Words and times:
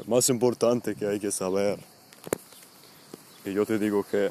Lo 0.00 0.16
más 0.16 0.30
importante 0.30 0.94
que 0.94 1.06
hay 1.06 1.20
que 1.20 1.30
saber, 1.30 1.78
y 3.44 3.52
yo 3.52 3.66
te 3.66 3.78
digo 3.78 4.02
que 4.02 4.30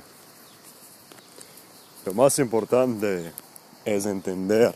lo 2.07 2.13
más 2.15 2.39
importante 2.39 3.31
es 3.85 4.07
entender 4.07 4.73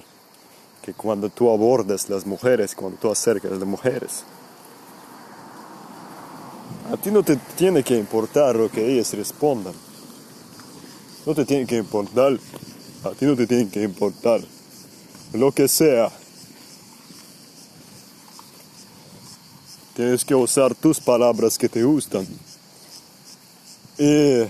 que 0.84 0.94
cuando 0.94 1.30
tú 1.30 1.50
abordas 1.50 2.10
las 2.10 2.28
mujeres, 2.28 2.76
cuando 2.76 3.00
tú 3.00 3.10
acercas 3.10 3.52
a 3.52 3.56
las 3.56 3.68
mujeres, 3.68 4.24
a 6.92 6.98
ti 6.98 7.10
no 7.10 7.24
te 7.24 7.38
tiene 7.58 7.82
que 7.82 7.98
importar 7.98 8.56
lo 8.56 8.70
que 8.70 8.94
ellas 8.94 9.14
respondan. 9.16 9.74
No 11.26 11.34
te 11.34 11.44
tiene 11.44 11.66
que 11.66 11.78
importar, 11.78 12.38
a 13.04 13.10
ti 13.12 13.26
no 13.26 13.36
te 13.36 13.48
tiene 13.48 13.68
que 13.68 13.82
importar 13.82 14.42
lo 15.34 15.52
que 15.52 15.68
sea. 15.68 16.12
Tienes 20.04 20.26
que 20.26 20.36
usar 20.36 20.76
tus 20.76 21.00
palabras 21.00 21.58
que 21.58 21.70
te 21.70 21.82
gustan. 21.82 22.28
Y, 23.98 24.44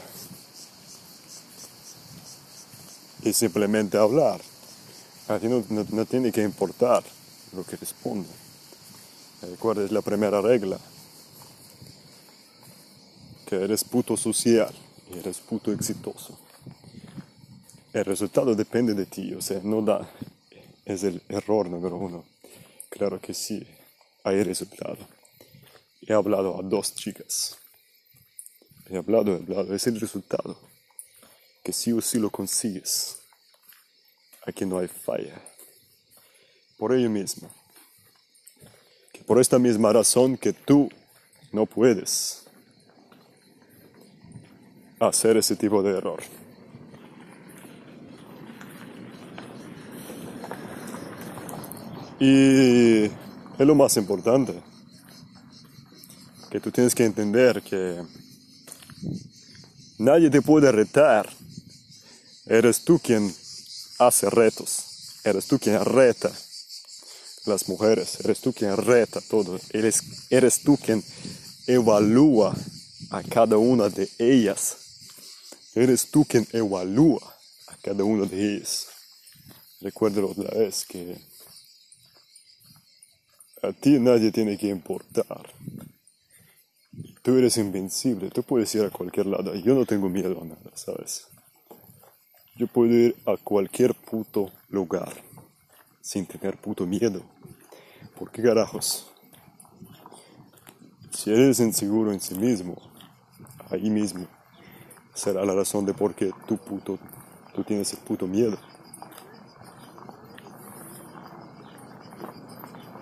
simplemente 3.31 3.95
hablar. 3.95 4.41
A 5.27 5.38
ti 5.38 5.47
no 5.47 6.05
tiene 6.05 6.31
que 6.31 6.41
importar 6.41 7.03
lo 7.55 7.63
que 7.63 7.75
responde. 7.75 8.27
Recuerda, 9.44 9.85
es 9.85 9.91
la 9.91 10.02
primera 10.02 10.41
regla. 10.41 10.80
Que 13.45 13.63
eres 13.63 13.83
puto 13.83 14.17
social 14.17 14.73
y 15.13 15.20
eres 15.20 15.38
puto 15.38 15.72
exitoso. 15.72 16.35
El 17.94 18.05
resultado 18.05 18.55
depende 18.55 18.95
de 18.95 19.05
ti, 19.05 19.35
o 19.35 19.41
sea, 19.41 19.59
no 19.63 19.83
da, 19.83 20.09
es 20.83 21.03
el 21.03 21.22
error 21.30 21.70
número 21.70 21.95
uno. 21.97 22.25
Claro 22.89 23.22
que 23.22 23.35
sí, 23.35 23.63
hay 24.23 24.41
resultado. 24.41 24.97
He 26.05 26.13
hablado 26.13 26.59
a 26.59 26.63
dos 26.63 26.93
chicas. 26.95 27.57
He 28.89 28.98
hablado, 28.98 29.34
he 29.34 29.35
hablado, 29.35 29.73
es 29.73 29.88
el 29.88 30.00
resultado. 30.00 30.58
Que 31.64 31.72
sí 31.72 31.94
o 31.94 32.02
sí 32.02 32.19
lo 32.19 32.30
consigues. 32.30 33.19
Aquí 34.45 34.66
no 34.66 34.80
hay 34.80 34.88
falla. 34.88 35.42
Por 36.77 36.94
ello 36.94 37.09
mismo. 37.09 37.50
Que 39.14 39.23
por 39.23 39.39
esta 39.39 39.58
misma 39.59 39.94
razón 39.94 40.36
que 40.38 40.52
tú 40.52 40.89
no 41.53 41.66
puedes 41.66 42.44
hacer 44.99 45.38
ese 45.38 45.55
tipo 45.55 45.81
de 45.81 45.97
error. 45.97 46.22
Y 52.20 53.03
es 53.05 53.11
lo 53.59 53.75
más 53.75 53.97
importante, 53.97 54.61
que 56.53 56.59
tú 56.59 56.69
tienes 56.69 56.93
que 56.93 57.03
entender 57.03 57.63
que 57.63 57.99
nadie 59.97 60.29
te 60.29 60.39
puede 60.39 60.71
retar. 60.71 61.27
Eres 62.45 62.83
tú 62.83 62.99
quien 62.99 63.33
hace 63.97 64.29
retos, 64.29 65.19
eres 65.23 65.47
tú 65.47 65.57
quien 65.57 65.83
reta 65.83 66.31
las 67.47 67.67
mujeres, 67.67 68.19
eres 68.23 68.39
tú 68.39 68.53
quien 68.53 68.77
reta 68.77 69.19
todo, 69.21 69.59
eres, 69.71 70.03
eres 70.29 70.61
tú 70.61 70.77
quien 70.77 71.03
evalúa 71.65 72.55
a 73.09 73.23
cada 73.23 73.57
una 73.57 73.89
de 73.89 74.07
ellas, 74.19 74.77
eres 75.73 76.11
tú 76.11 76.23
quien 76.23 76.47
evalúa 76.51 77.35
a 77.65 77.75
cada 77.77 78.03
una 78.03 78.27
de 78.27 78.57
ellas. 78.57 78.89
Recuerda 79.81 80.23
otra 80.23 80.55
vez 80.55 80.85
que 80.85 81.17
a 83.63 83.73
ti 83.73 83.97
nadie 83.97 84.31
tiene 84.31 84.55
que 84.55 84.67
importar. 84.67 85.51
Tú 87.23 87.38
eres 87.38 87.55
invencible, 87.55 88.29
tú 88.29 88.43
puedes 88.43 88.75
ir 88.75 88.83
a 88.83 88.89
cualquier 88.89 89.27
lado. 89.27 89.55
Yo 89.55 89.73
no 89.73 89.85
tengo 89.85 90.09
miedo 90.09 90.41
a 90.41 90.43
nada, 90.43 90.71
¿sabes? 90.73 91.30
Yo 92.57 92.67
puedo 92.67 92.91
ir 92.91 93.15
a 93.25 93.38
cualquier 93.38 93.95
puto 93.95 94.52
lugar 94.70 95.14
sin 96.02 96.25
tener 96.25 96.58
puto 96.58 96.86
miedo. 96.86 97.21
¿Por 98.20 98.30
qué 98.30 98.43
carajos? 98.43 99.09
Si 101.11 101.31
eres 101.31 101.61
inseguro 101.61 102.11
en 102.11 102.20
sí 102.20 102.36
mismo, 102.36 102.75
ahí 103.69 103.89
mismo 103.89 104.27
será 105.14 105.45
la 105.45 105.53
razón 105.53 105.86
de 105.86 105.93
por 105.93 106.14
qué 106.15 106.30
tú 106.45 106.58
puto, 106.58 106.99
tú 107.55 107.64
tienes 107.64 107.93
el 107.93 107.99
puto 107.99 108.27
miedo. 108.27 108.58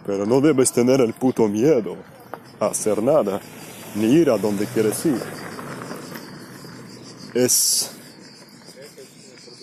Pero 0.05 0.27
no 0.27 0.41
debes 0.41 0.71
tener 0.71 1.01
el 1.01 1.15
puto 1.15 1.47
miedo 1.47 1.97
a 2.59 2.67
hacer 2.67 3.01
nada, 3.01 3.41
ni 3.95 4.07
ir 4.07 4.29
a 4.29 4.37
donde 4.37 4.65
quieres 4.67 5.05
ir. 5.05 5.21
Es, 7.33 7.89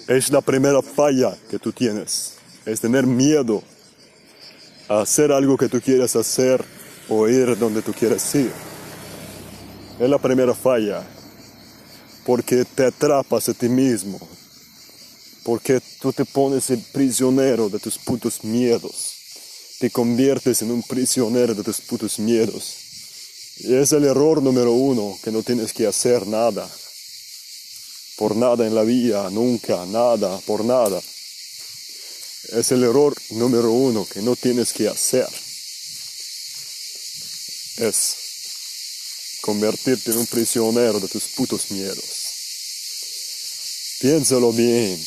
es 0.06 0.30
la 0.30 0.40
primera 0.40 0.82
falla 0.82 1.36
que 1.50 1.58
tú 1.58 1.72
tienes, 1.72 2.34
es 2.64 2.80
tener 2.80 3.06
miedo 3.06 3.62
a 4.88 5.02
hacer 5.02 5.32
algo 5.32 5.56
que 5.56 5.68
tú 5.68 5.80
quieres 5.80 6.16
hacer 6.16 6.64
o 7.08 7.28
ir 7.28 7.58
donde 7.58 7.82
tú 7.82 7.92
quieres 7.92 8.34
ir. 8.34 8.52
Es 9.98 10.08
la 10.08 10.18
primera 10.18 10.54
falla, 10.54 11.02
porque 12.24 12.64
te 12.64 12.86
atrapas 12.86 13.48
a 13.48 13.54
ti 13.54 13.68
mismo, 13.68 14.18
porque 15.44 15.80
tú 16.00 16.12
te 16.12 16.24
pones 16.24 16.70
el 16.70 16.80
prisionero 16.92 17.68
de 17.68 17.78
tus 17.78 17.98
putos 17.98 18.44
miedos 18.44 19.18
te 19.78 19.90
conviertes 19.90 20.62
en 20.62 20.72
un 20.72 20.82
prisionero 20.82 21.54
de 21.54 21.62
tus 21.62 21.80
putos 21.80 22.18
miedos. 22.18 22.87
Y 23.60 23.74
es 23.74 23.92
el 23.92 24.04
error 24.04 24.40
número 24.42 24.72
uno, 24.72 25.18
que 25.22 25.32
no 25.32 25.42
tienes 25.42 25.72
que 25.72 25.86
hacer 25.86 26.26
nada. 26.26 26.70
Por 28.16 28.36
nada 28.36 28.66
en 28.66 28.74
la 28.74 28.82
vida, 28.84 29.28
nunca, 29.30 29.84
nada, 29.86 30.38
por 30.40 30.64
nada. 30.64 31.00
Es 32.52 32.70
el 32.72 32.84
error 32.84 33.14
número 33.30 33.70
uno 33.72 34.06
que 34.06 34.22
no 34.22 34.36
tienes 34.36 34.72
que 34.72 34.88
hacer. 34.88 35.28
Es 37.78 38.16
convertirte 39.40 40.12
en 40.12 40.18
un 40.18 40.26
prisionero 40.26 41.00
de 41.00 41.08
tus 41.08 41.24
putos 41.28 41.70
miedos. 41.70 42.04
Piénsalo 44.00 44.52
bien. 44.52 45.04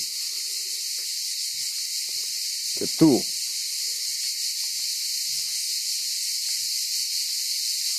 Que 2.78 2.88
tú 2.98 3.24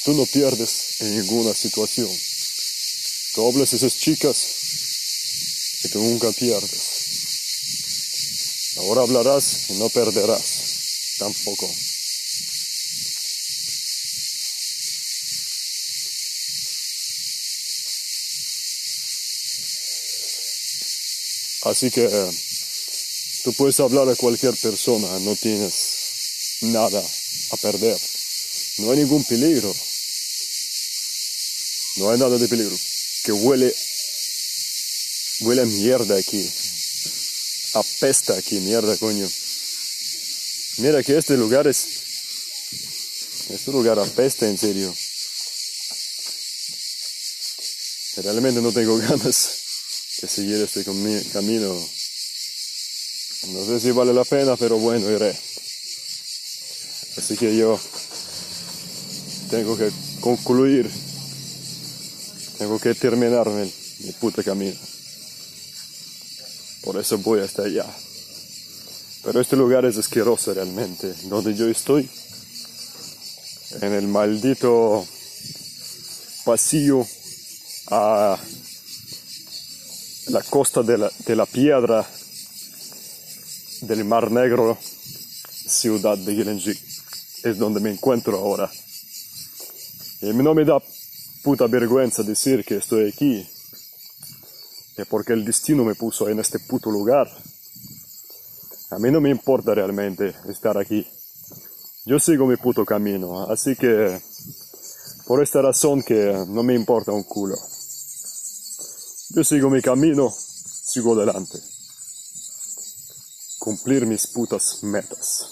Tú 0.04 0.14
no 0.14 0.26
pierdes 0.26 1.00
en 1.00 1.16
ninguna 1.16 1.54
situación. 1.54 2.10
A 3.34 3.62
esas 3.62 3.96
chicas 3.96 4.46
y 5.84 5.88
tú 5.88 6.00
nunca 6.02 6.30
pierdes. 6.32 6.80
Ahora 8.78 9.02
hablarás 9.02 9.70
y 9.70 9.74
no 9.74 9.88
perderás 9.88 11.16
tampoco. 11.18 11.70
Así 21.62 21.90
que 21.90 22.08
tú 23.44 23.52
puedes 23.52 23.78
hablar 23.78 24.08
a 24.08 24.16
cualquier 24.16 24.56
persona, 24.56 25.18
no 25.20 25.36
tienes 25.36 26.58
nada 26.62 27.02
a 27.50 27.56
perder. 27.56 28.00
No 28.78 28.90
hay 28.90 28.98
ningún 28.98 29.22
peligro. 29.24 29.72
No 31.96 32.10
hay 32.10 32.18
nada 32.18 32.38
de 32.38 32.48
peligro. 32.48 32.76
Que 33.24 33.32
huele, 33.32 33.74
huele 35.40 35.66
mierda 35.66 36.16
aquí. 36.16 36.50
Apesta 37.74 38.34
aquí, 38.36 38.60
mierda, 38.60 38.96
coño. 38.98 39.28
Mira 40.78 41.02
que 41.02 41.18
este 41.18 41.36
lugar 41.36 41.66
es, 41.66 41.86
este 43.50 43.70
lugar 43.70 43.98
apesta 43.98 44.48
en 44.48 44.58
serio. 44.58 44.94
Realmente 48.16 48.60
no 48.60 48.72
tengo 48.72 48.96
ganas 48.98 49.50
de 50.20 50.28
seguir 50.28 50.56
este 50.56 50.84
camino. 50.84 51.88
No 53.48 53.66
sé 53.66 53.80
si 53.80 53.90
vale 53.90 54.14
la 54.14 54.24
pena, 54.24 54.56
pero 54.56 54.78
bueno, 54.78 55.10
iré. 55.10 55.36
Así 57.16 57.36
que 57.36 57.56
yo 57.56 57.78
tengo 59.50 59.76
que 59.76 59.90
concluir, 60.20 60.90
tengo 62.62 62.78
que 62.78 62.94
terminar 62.94 63.48
mi, 63.48 63.68
mi 64.04 64.12
puta 64.12 64.40
camino. 64.44 64.78
Por 66.84 66.96
eso 66.96 67.18
voy 67.18 67.40
hasta 67.40 67.62
allá. 67.62 67.84
Pero 69.24 69.40
este 69.40 69.56
lugar 69.56 69.84
es 69.84 69.98
asqueroso 69.98 70.54
realmente. 70.54 71.12
Donde 71.24 71.56
yo 71.56 71.68
estoy, 71.68 72.08
en 73.80 73.92
el 73.92 74.06
maldito 74.06 75.04
pasillo 76.44 77.04
a 77.88 78.38
la 80.28 80.42
costa 80.44 80.84
de 80.84 80.98
la, 80.98 81.10
de 81.26 81.34
la 81.34 81.46
piedra 81.46 82.06
del 83.80 84.04
Mar 84.04 84.30
Negro, 84.30 84.78
ciudad 85.66 86.16
de 86.16 86.32
Gelendzhik. 86.32 86.78
Es 87.42 87.58
donde 87.58 87.80
me 87.80 87.90
encuentro 87.90 88.38
ahora. 88.38 88.70
Y 90.20 90.26
no 90.26 90.54
me 90.54 90.64
da 90.64 90.80
puta 91.42 91.66
vergüenza 91.66 92.22
decir 92.22 92.64
que 92.64 92.76
estoy 92.76 93.08
aquí. 93.08 93.46
Es 94.96 95.06
porque 95.08 95.32
el 95.32 95.44
destino 95.44 95.84
me 95.84 95.94
puso 95.94 96.28
en 96.28 96.38
este 96.38 96.58
puto 96.60 96.90
lugar. 96.90 97.28
A 98.90 98.98
mí 98.98 99.10
no 99.10 99.20
me 99.20 99.30
importa 99.30 99.74
realmente 99.74 100.34
estar 100.48 100.76
aquí. 100.78 101.06
Yo 102.04 102.18
sigo 102.18 102.46
mi 102.46 102.56
puto 102.56 102.84
camino, 102.84 103.50
así 103.50 103.74
que 103.76 104.20
por 105.26 105.42
esta 105.42 105.62
razón 105.62 106.02
que 106.02 106.44
no 106.48 106.62
me 106.62 106.74
importa 106.74 107.12
un 107.12 107.22
culo. 107.22 107.56
Yo 109.30 109.44
sigo 109.44 109.70
mi 109.70 109.80
camino, 109.80 110.30
sigo 110.30 111.14
adelante. 111.14 111.58
Cumplir 113.58 114.04
mis 114.04 114.26
putas 114.26 114.82
metas. 114.82 115.46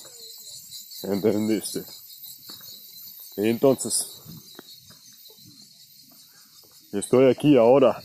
¿Entendiste? 1.05 1.83
Y 3.39 3.49
entonces, 3.49 4.05
estoy 6.99 7.31
aquí 7.31 7.57
ahora. 7.57 8.03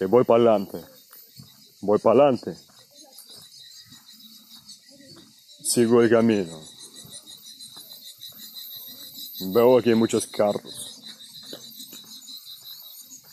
Y 0.00 0.04
voy 0.04 0.24
para 0.24 0.42
adelante. 0.42 0.78
Voy 1.80 1.98
para 1.98 2.20
adelante. 2.20 2.56
Sigo 5.62 6.02
el 6.02 6.10
camino. 6.10 6.60
Veo 9.54 9.78
aquí 9.78 9.94
muchos 9.94 10.26
carros. 10.26 11.02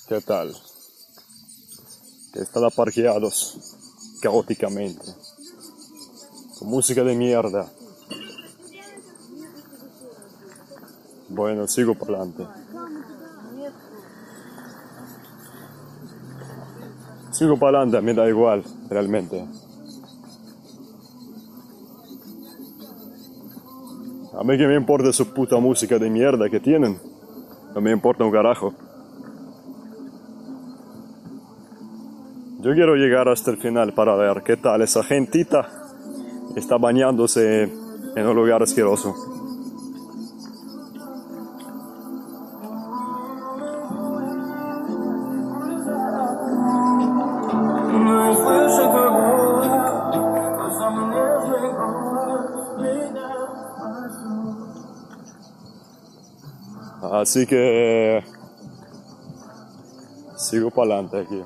¿Qué 0.08 0.22
tal? 0.22 0.56
Que 2.32 2.42
están 2.42 2.64
aparqueados 2.64 3.58
caóticamente. 4.22 5.04
Con 6.60 6.70
música 6.70 7.04
de 7.04 7.16
mierda. 7.16 7.72
Bueno, 11.30 11.68
sigo 11.68 11.96
para 11.96 12.18
adelante. 12.18 12.65
Sigo 17.36 17.60
para 17.60 17.80
adelante, 17.80 18.02
me 18.02 18.14
da 18.14 18.30
igual, 18.30 18.64
realmente. 18.90 19.46
A 24.40 24.44
mí 24.46 24.58
que 24.58 24.66
me 24.66 24.76
importa 24.78 25.12
su 25.12 25.34
puta 25.34 25.58
música 25.58 26.00
de 26.00 26.10
mierda 26.10 26.50
que 26.50 26.62
tienen. 26.62 26.98
No 27.74 27.82
me 27.82 27.92
importa 27.92 28.24
un 28.24 28.32
carajo. 28.32 28.74
Yo 32.60 32.72
quiero 32.72 32.96
llegar 32.96 33.28
hasta 33.28 33.52
el 33.52 33.58
final 33.58 33.92
para 33.92 34.16
ver 34.16 34.42
qué 34.42 34.56
tal 34.56 34.82
esa 34.82 35.04
gentita 35.04 35.68
está 36.56 36.78
bañándose 36.78 37.64
en 38.16 38.26
un 38.26 38.34
lugar 38.34 38.64
asqueroso. 38.64 39.35
Así 57.36 57.46
que 57.48 58.24
sigo 60.38 60.72
para 60.72 61.00
adelante 61.00 61.20
aquí. 61.20 61.44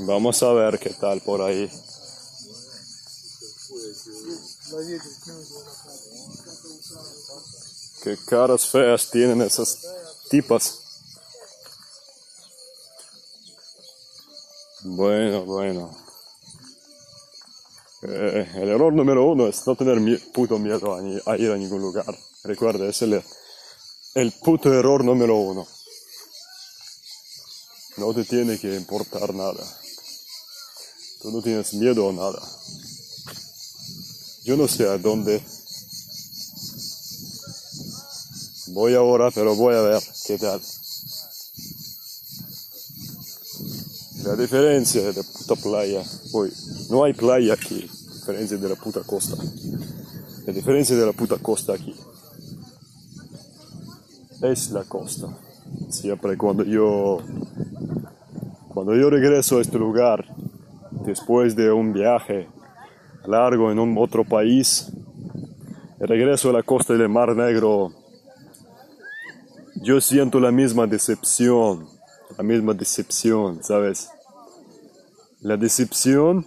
Vamos 0.00 0.42
a 0.42 0.52
ver 0.54 0.80
qué 0.80 0.90
tal 0.94 1.20
por 1.20 1.40
ahí. 1.42 1.70
Qué 8.02 8.18
caras 8.26 8.66
feas 8.66 9.08
tienen 9.08 9.40
esas 9.42 9.86
tipas. 10.28 10.87
Bueno, 14.96 15.44
bueno. 15.44 15.90
Eh, 18.02 18.48
el 18.54 18.68
error 18.70 18.92
número 18.92 19.26
uno 19.26 19.46
es 19.48 19.66
no 19.66 19.76
tener 19.76 20.00
mi 20.00 20.16
puto 20.16 20.58
miedo 20.58 20.94
a, 20.94 21.02
ni- 21.02 21.20
a 21.26 21.36
ir 21.36 21.50
a 21.50 21.56
ningún 21.56 21.82
lugar. 21.82 22.16
Recuerda, 22.44 22.86
es 22.88 23.02
el, 23.02 23.22
el 24.14 24.32
puto 24.32 24.72
error 24.72 25.04
número 25.04 25.36
uno. 25.36 25.66
No 27.98 28.14
te 28.14 28.24
tiene 28.24 28.58
que 28.58 28.74
importar 28.76 29.34
nada. 29.34 29.62
Tú 31.20 31.32
no 31.32 31.42
tienes 31.42 31.74
miedo 31.74 32.08
a 32.08 32.12
nada. 32.12 32.40
Yo 34.44 34.56
no 34.56 34.66
sé 34.68 34.88
a 34.88 34.96
dónde 34.96 35.42
voy 38.68 38.94
ahora, 38.94 39.30
pero 39.32 39.54
voy 39.54 39.74
a 39.74 39.82
ver 39.82 40.02
qué 40.26 40.38
tal. 40.38 40.62
La 44.28 44.36
diferencia 44.36 45.00
de 45.00 45.14
la 45.14 45.22
puta 45.22 45.54
playa, 45.54 46.02
uy, 46.34 46.52
no 46.90 47.02
hay 47.02 47.14
playa 47.14 47.54
aquí, 47.54 47.88
diferencia 48.12 48.58
de 48.58 48.68
la 48.68 48.74
puta 48.74 49.00
costa. 49.00 49.42
La 50.46 50.52
diferencia 50.52 50.94
de 50.94 51.06
la 51.06 51.12
puta 51.12 51.38
costa 51.38 51.72
aquí 51.72 51.94
es 54.42 54.70
la 54.70 54.84
costa. 54.84 55.28
Siempre 55.88 56.36
cuando 56.36 56.62
yo, 56.62 57.22
cuando 58.68 58.94
yo 58.94 59.08
regreso 59.08 59.56
a 59.56 59.62
este 59.62 59.78
lugar, 59.78 60.26
después 61.06 61.56
de 61.56 61.72
un 61.72 61.94
viaje 61.94 62.50
largo 63.24 63.72
en 63.72 63.78
un 63.78 63.96
otro 63.96 64.26
país, 64.26 64.92
regreso 66.00 66.50
a 66.50 66.52
la 66.52 66.62
costa 66.62 66.92
del 66.92 67.08
Mar 67.08 67.34
Negro, 67.34 67.94
yo 69.76 70.02
siento 70.02 70.38
la 70.38 70.52
misma 70.52 70.86
decepción, 70.86 71.88
la 72.36 72.44
misma 72.44 72.74
decepción, 72.74 73.64
¿sabes? 73.64 74.10
La 75.40 75.56
decepción 75.56 76.44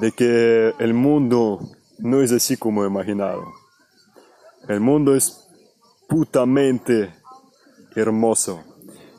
de 0.00 0.10
que 0.10 0.74
el 0.80 0.94
mundo 0.94 1.60
no 1.98 2.22
es 2.22 2.32
así 2.32 2.56
como 2.56 2.84
imaginado. 2.84 3.44
El 4.68 4.80
mundo 4.80 5.14
es 5.14 5.48
putamente 6.08 7.14
hermoso 7.94 8.64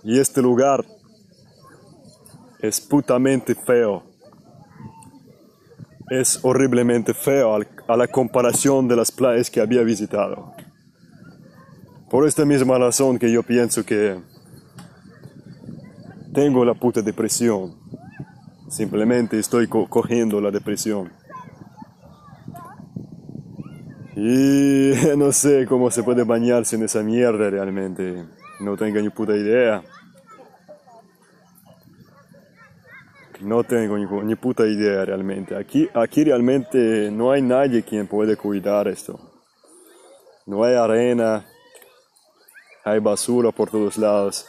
y 0.04 0.20
este 0.20 0.42
lugar 0.42 0.86
es 2.60 2.82
putamente 2.82 3.56
feo. 3.56 4.04
Es 6.10 6.40
horriblemente 6.44 7.14
feo 7.14 7.58
a 7.88 7.98
la 7.98 8.08
comparación 8.08 8.90
de 8.90 8.98
las 8.98 9.10
playas 9.10 9.50
que 9.50 9.62
había 9.62 9.84
visitado. 9.84 10.54
Por 12.10 12.28
esta 12.28 12.44
misma 12.44 12.78
razón 12.78 13.18
que 13.18 13.32
yo 13.32 13.42
pienso 13.42 13.86
que 13.86 14.22
tengo 16.34 16.66
la 16.66 16.74
puta 16.74 17.02
depresión. 17.02 17.76
Simplemente 18.70 19.38
estoy 19.40 19.68
co- 19.68 19.88
cogiendo 19.88 20.42
la 20.42 20.52
depresión. 20.52 21.12
Y 24.16 24.92
no 25.18 25.32
sé 25.32 25.66
cómo 25.68 25.92
se 25.92 26.04
puede 26.04 26.24
bañarse 26.24 26.76
en 26.76 26.84
esa 26.84 27.02
mierda 27.04 27.50
realmente. 27.50 28.26
No 28.60 28.78
tengo 28.78 29.00
ni 29.00 29.10
puta 29.10 29.36
idea. 29.36 29.84
No 33.42 33.64
tengo 33.64 33.98
ni, 33.98 34.06
ni 34.26 34.36
puta 34.36 34.66
idea 34.66 35.04
realmente. 35.06 35.56
Aquí, 35.56 35.90
aquí 35.94 36.24
realmente 36.24 37.12
no 37.12 37.32
hay 37.32 37.42
nadie 37.42 37.84
quien 37.84 38.08
puede 38.08 38.38
cuidar 38.38 38.88
esto. 38.88 39.20
No 40.46 40.64
hay 40.64 40.76
arena. 40.76 41.46
Hay 42.86 43.00
basura 43.00 43.52
por 43.52 43.70
todos 43.70 43.98
lados. 43.98 44.46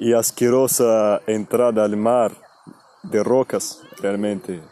Y 0.00 0.12
asquerosa 0.12 1.20
entrada 1.26 1.84
al 1.84 1.96
mar 1.96 2.32
de 3.02 3.22
rocas 3.22 3.82
realmente. 4.00 4.62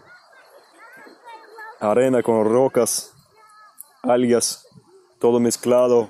Arena 1.81 2.23
con 2.23 2.45
rocas, 2.45 3.13
algas, 4.03 4.67
todo 5.19 5.41
mezclado. 5.41 6.09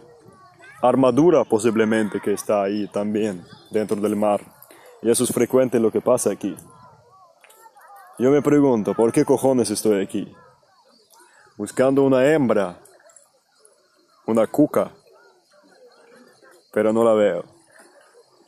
Armadura 0.83 1.45
posiblemente 1.45 2.21
que 2.21 2.33
está 2.33 2.63
ahí 2.63 2.87
también 2.89 3.45
dentro 3.71 3.97
del 3.97 4.17
mar. 4.17 4.41
Y 5.03 5.11
eso 5.11 5.25
es 5.25 5.33
frecuente 5.33 5.81
lo 5.81 5.91
que 5.91 6.01
pasa 6.01 6.31
aquí. 6.31 6.55
Yo 8.19 8.31
me 8.31 8.43
pregunto, 8.43 8.95
¿por 8.95 9.13
qué 9.13 9.25
cojones 9.25 9.71
estoy 9.71 10.03
aquí? 10.03 10.35
Buscando 11.57 12.03
una 12.03 12.27
hembra, 12.27 12.79
una 14.27 14.47
cuca, 14.47 14.91
pero 16.73 16.93
no 16.93 17.05
la 17.05 17.13
veo. 17.13 17.56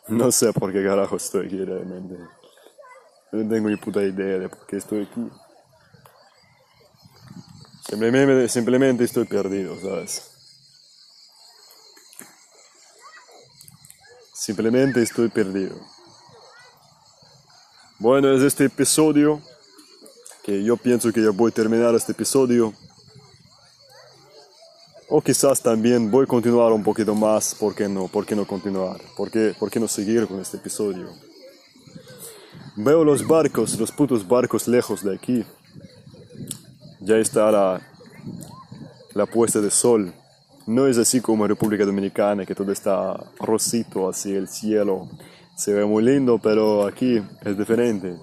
No 0.08 0.32
sé 0.32 0.52
por 0.52 0.72
qué 0.72 0.82
carajo 0.82 1.16
estoy 1.16 1.46
aquí 1.46 1.64
realmente. 1.64 2.16
No 3.30 3.48
tengo 3.48 3.68
ni 3.68 3.76
puta 3.76 4.02
idea 4.02 4.38
de 4.38 4.48
por 4.48 4.66
qué 4.66 4.78
estoy 4.78 5.02
aquí. 5.02 5.30
Simplemente, 7.86 8.48
simplemente 8.48 9.04
estoy 9.04 9.26
perdido, 9.26 9.78
¿sabes? 9.80 10.30
Simplemente 14.32 15.02
estoy 15.02 15.28
perdido. 15.28 15.76
Bueno, 17.98 18.32
es 18.32 18.42
este 18.42 18.64
episodio 18.64 19.42
que 20.42 20.64
yo 20.64 20.78
pienso 20.78 21.12
que 21.12 21.22
ya 21.22 21.30
voy 21.30 21.50
a 21.50 21.54
terminar 21.54 21.94
este 21.94 22.12
episodio. 22.12 22.72
O 25.10 25.22
quizás 25.22 25.62
también 25.62 26.10
voy 26.10 26.24
a 26.24 26.26
continuar 26.26 26.70
un 26.72 26.82
poquito 26.82 27.14
más, 27.14 27.54
¿por 27.54 27.74
qué 27.74 27.88
no? 27.88 28.08
¿Por 28.08 28.26
qué 28.26 28.36
no 28.36 28.46
continuar? 28.46 29.00
¿Por 29.16 29.30
qué, 29.30 29.54
por 29.58 29.70
qué 29.70 29.80
no 29.80 29.88
seguir 29.88 30.26
con 30.26 30.38
este 30.38 30.58
episodio? 30.58 31.08
Veo 32.76 33.02
los 33.04 33.26
barcos, 33.26 33.78
los 33.80 33.90
putos 33.90 34.28
barcos 34.28 34.68
lejos 34.68 35.02
de 35.02 35.14
aquí. 35.14 35.44
Ya 37.00 37.16
está 37.16 37.50
la, 37.50 37.80
la 39.14 39.24
puesta 39.24 39.62
de 39.62 39.70
sol. 39.70 40.12
No 40.66 40.86
es 40.86 40.98
así 40.98 41.22
como 41.22 41.44
en 41.44 41.48
República 41.48 41.86
Dominicana, 41.86 42.44
que 42.44 42.54
todo 42.54 42.70
está 42.70 43.16
rosito, 43.40 44.10
así 44.10 44.34
el 44.34 44.46
cielo 44.46 45.08
se 45.56 45.72
ve 45.72 45.84
muy 45.84 46.04
lindo, 46.04 46.38
pero 46.38 46.86
aquí 46.86 47.20
es 47.44 47.58
diferente. 47.58 48.14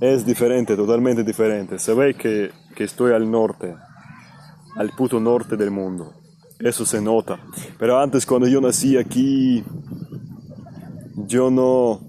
Es 0.00 0.24
diferente, 0.24 0.74
totalmente 0.74 1.22
diferente. 1.22 1.78
Se 1.78 1.92
ve 1.92 2.14
que, 2.14 2.50
que 2.74 2.84
estoy 2.84 3.12
al 3.12 3.30
norte, 3.30 3.74
al 4.76 4.90
puto 4.90 5.20
norte 5.20 5.56
del 5.56 5.70
mundo. 5.70 6.14
Eso 6.58 6.86
se 6.86 7.00
nota. 7.00 7.40
Pero 7.78 7.98
antes, 7.98 8.24
cuando 8.24 8.46
yo 8.46 8.60
nací 8.60 8.96
aquí, 8.96 9.64
yo 11.26 11.50
no, 11.50 12.00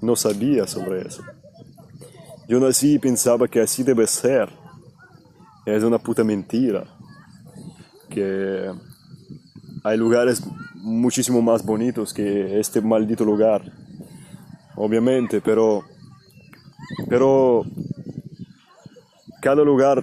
no 0.00 0.16
sabía 0.16 0.66
sobre 0.66 1.06
eso. 1.06 1.22
Yo 2.48 2.60
nací 2.60 2.94
y 2.94 2.98
pensaba 2.98 3.48
que 3.48 3.60
así 3.60 3.82
debe 3.82 4.06
ser. 4.06 4.50
Es 5.64 5.82
una 5.82 5.98
puta 5.98 6.24
mentira. 6.24 6.84
Que 8.08 8.70
hay 9.84 9.96
lugares 9.96 10.42
muchísimo 10.74 11.40
más 11.40 11.64
bonitos 11.64 12.12
que 12.12 12.58
este 12.58 12.80
maldito 12.80 13.24
lugar. 13.24 13.62
Obviamente, 14.76 15.40
pero 15.40 15.84
pero 17.08 17.64
cada 19.40 19.62
lugar, 19.64 20.02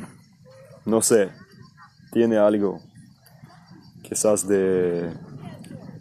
no 0.86 1.01
sé, 1.01 1.29
tiene 2.17 2.36
algo, 2.36 2.81
quizás 4.01 4.47
de, 4.47 5.13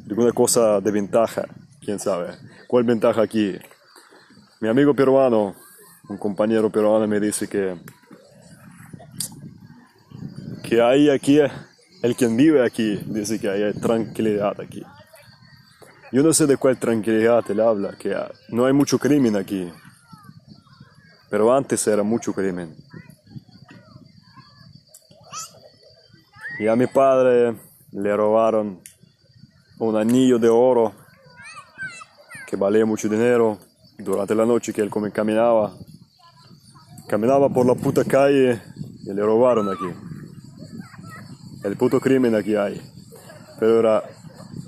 alguna 0.08 0.32
cosa 0.32 0.80
de 0.80 0.90
ventaja, 0.90 1.44
quién 1.78 1.98
sabe. 1.98 2.28
¿Cuál 2.66 2.84
ventaja 2.84 3.20
aquí? 3.20 3.54
Mi 4.60 4.68
amigo 4.70 4.94
peruano, 4.94 5.54
un 6.08 6.16
compañero 6.16 6.70
peruano 6.70 7.06
me 7.06 7.20
dice 7.20 7.46
que, 7.46 7.76
que 10.62 10.80
hay 10.80 11.10
aquí, 11.10 11.38
el 12.02 12.16
quien 12.16 12.34
vive 12.34 12.64
aquí, 12.64 12.96
dice 13.04 13.38
que 13.38 13.50
hay 13.50 13.74
tranquilidad 13.74 14.58
aquí. 14.58 14.82
Yo 16.12 16.22
no 16.22 16.32
sé 16.32 16.46
de 16.46 16.56
cuál 16.56 16.78
tranquilidad 16.78 17.44
él 17.50 17.60
habla, 17.60 17.94
que 17.98 18.16
no 18.48 18.64
hay 18.64 18.72
mucho 18.72 18.98
crimen 18.98 19.36
aquí, 19.36 19.70
pero 21.28 21.54
antes 21.54 21.86
era 21.86 22.02
mucho 22.02 22.32
crimen. 22.32 22.74
Y 26.58 26.68
a 26.68 26.76
mi 26.76 26.86
padre 26.86 27.54
le 27.92 28.16
robaron 28.16 28.80
un 29.78 29.96
anillo 29.96 30.38
de 30.38 30.48
oro 30.48 30.92
que 32.46 32.56
valía 32.56 32.86
mucho 32.86 33.08
dinero 33.08 33.58
durante 33.98 34.34
la 34.34 34.46
noche 34.46 34.72
que 34.72 34.80
él 34.80 34.90
caminaba. 35.12 35.74
Caminaba 37.08 37.48
por 37.48 37.66
la 37.66 37.74
puta 37.74 38.04
calle 38.04 38.60
y 39.04 39.12
le 39.12 39.22
robaron 39.22 39.68
aquí. 39.68 40.06
El 41.64 41.76
puto 41.76 42.00
crimen 42.00 42.34
aquí 42.34 42.54
hay. 42.54 42.80
Pero 43.58 43.80
era 43.80 44.02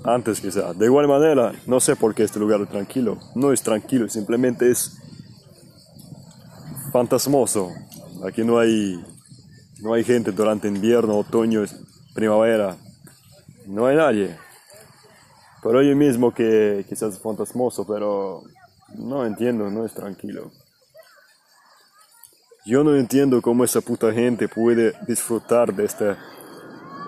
antes 0.03 0.39
quizá. 0.39 0.73
De 0.73 0.85
igual 0.85 1.07
manera, 1.07 1.53
no 1.65 1.79
sé 1.79 1.95
por 1.95 2.13
qué 2.13 2.23
este 2.23 2.39
lugar 2.39 2.61
es 2.61 2.69
tranquilo. 2.69 3.17
No 3.35 3.51
es 3.51 3.61
tranquilo, 3.61 4.07
simplemente 4.09 4.69
es 4.69 4.97
fantasmoso. 6.91 7.71
Aquí 8.25 8.43
no 8.43 8.59
hay, 8.59 9.03
no 9.81 9.93
hay 9.93 10.03
gente 10.03 10.31
durante 10.31 10.67
invierno, 10.67 11.17
otoño, 11.17 11.63
primavera. 12.13 12.75
No 13.65 13.85
hay 13.85 13.95
nadie. 13.95 14.35
Pero 15.61 15.81
yo 15.81 15.95
mismo 15.95 16.33
que 16.33 16.85
quizás 16.87 17.13
es 17.13 17.19
fantasmoso, 17.19 17.85
pero 17.85 18.43
no 18.97 19.25
entiendo, 19.25 19.69
no 19.69 19.85
es 19.85 19.93
tranquilo. 19.93 20.51
Yo 22.65 22.83
no 22.83 22.95
entiendo 22.95 23.41
cómo 23.41 23.63
esa 23.63 23.81
puta 23.81 24.11
gente 24.11 24.47
puede 24.47 24.93
disfrutar 25.07 25.73
de 25.73 25.85
esta 25.85 26.17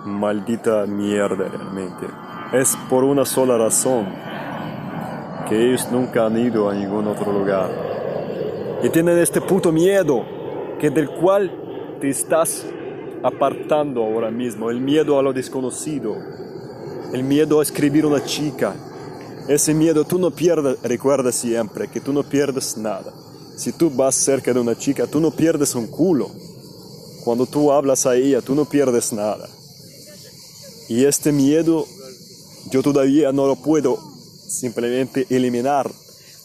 maldita 0.05 0.85
mierda 0.85 1.47
realmente. 1.49 2.07
Es 2.53 2.75
por 2.89 3.03
una 3.03 3.25
sola 3.25 3.57
razón, 3.57 4.07
que 5.47 5.67
ellos 5.67 5.91
nunca 5.91 6.25
han 6.25 6.37
ido 6.37 6.69
a 6.69 6.73
ningún 6.73 7.07
otro 7.07 7.31
lugar 7.31 7.69
y 8.83 8.89
tienen 8.89 9.17
este 9.17 9.41
puto 9.41 9.71
miedo 9.71 10.25
que 10.79 10.89
del 10.89 11.09
cual 11.09 11.60
te 12.01 12.09
estás 12.09 12.65
apartando 13.23 14.03
ahora 14.03 14.31
mismo, 14.31 14.69
el 14.69 14.81
miedo 14.81 15.17
a 15.19 15.23
lo 15.23 15.31
desconocido, 15.31 16.17
el 17.13 17.23
miedo 17.23 17.59
a 17.59 17.63
escribir 17.63 18.05
una 18.05 18.23
chica. 18.23 18.75
Ese 19.47 19.73
miedo 19.73 20.03
tú 20.03 20.19
no 20.19 20.31
pierdes, 20.31 20.81
recuerda 20.81 21.31
siempre 21.31 21.87
que 21.87 22.01
tú 22.01 22.11
no 22.11 22.23
pierdes 22.23 22.75
nada. 22.77 23.13
Si 23.55 23.71
tú 23.71 23.89
vas 23.89 24.15
cerca 24.15 24.53
de 24.53 24.59
una 24.59 24.77
chica, 24.77 25.07
tú 25.07 25.19
no 25.19 25.31
pierdes 25.31 25.75
un 25.75 25.87
culo. 25.87 26.29
Cuando 27.23 27.45
tú 27.45 27.71
hablas 27.71 28.05
a 28.05 28.15
ella, 28.15 28.41
tú 28.41 28.55
no 28.55 28.65
pierdes 28.65 29.13
nada. 29.13 29.47
Y 30.89 31.05
este 31.05 31.31
miedo 31.31 31.85
yo 32.69 32.81
todavía 32.81 33.31
no 33.31 33.47
lo 33.47 33.55
puedo 33.55 33.97
simplemente 34.47 35.25
eliminar 35.29 35.89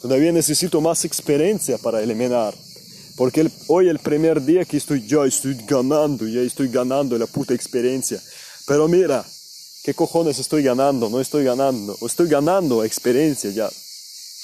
Todavía 0.07 0.31
necesito 0.31 0.81
más 0.81 1.05
experiencia 1.05 1.79
para 1.79 2.01
eliminar. 2.01 2.55
Porque 3.17 3.41
el, 3.41 3.53
hoy 3.69 3.89
el 3.89 3.99
primer 3.99 4.45
día 4.45 4.65
que 4.65 4.77
estoy 4.77 5.07
ya 5.07 5.25
estoy 5.25 5.57
ganando, 5.67 6.27
ya 6.29 6.41
estoy 6.41 6.69
ganando 6.69 7.17
la 7.17 7.27
puta 7.27 7.55
experiencia. 7.55 8.23
Pero 8.67 8.89
mira, 8.89 9.25
¿qué 9.85 9.95
cojones 9.95 10.39
estoy 10.39 10.63
ganando? 10.63 11.09
No 11.09 11.21
estoy 11.21 11.45
ganando. 11.45 11.97
Estoy 12.03 12.29
ganando 12.29 12.85
experiencia 12.85 13.51
ya. 13.51 13.71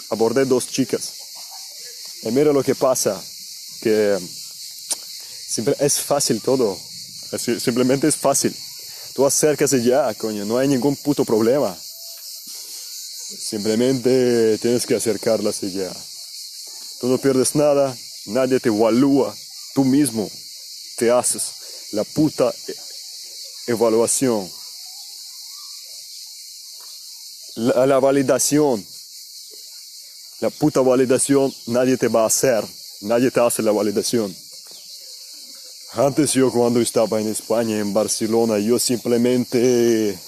Abordé 0.08 0.46
dos 0.46 0.68
chicas. 0.68 1.12
Y 2.22 2.30
mira 2.30 2.52
lo 2.52 2.62
que 2.62 2.74
pasa. 2.74 3.22
Que 3.82 4.18
siempre 5.48 5.76
es 5.80 6.00
fácil 6.00 6.40
todo. 6.40 6.78
simplemente 7.58 8.08
es 8.08 8.16
fácil. 8.16 8.54
Tú 9.14 9.26
acércase 9.26 9.82
ya, 9.82 10.12
coño. 10.14 10.46
No 10.46 10.56
hay 10.56 10.68
ningún 10.68 10.96
puto 10.96 11.26
problema. 11.26 11.76
Simplemente 13.38 14.56
tienes 14.58 14.86
que 14.86 14.94
acercarlas 14.94 15.62
y 15.62 15.72
ya. 15.72 15.92
Tú 17.00 17.08
no 17.08 17.18
pierdes 17.18 17.54
nada, 17.54 17.94
nadie 18.26 18.60
te 18.60 18.68
evalúa, 18.68 19.34
tú 19.74 19.84
mismo 19.84 20.30
te 20.96 21.10
haces 21.10 21.90
la 21.92 22.04
puta 22.04 22.52
evaluación. 23.66 24.50
La, 27.54 27.98
validación, 27.98 28.84
la 30.40 30.48
puta 30.48 30.80
validación 30.80 31.52
nadie 31.66 31.98
te 31.98 32.08
va 32.08 32.22
a 32.22 32.26
hacer, 32.26 32.64
nadie 33.02 33.30
te 33.30 33.40
hace 33.40 33.62
la 33.62 33.72
validación. 33.72 34.34
Antes 35.94 36.32
yo 36.32 36.50
cuando 36.50 36.80
estaba 36.80 37.20
en 37.20 37.28
España, 37.28 37.78
en 37.78 37.92
Barcelona, 37.92 38.58
yo 38.58 38.78
simplemente 38.78 40.18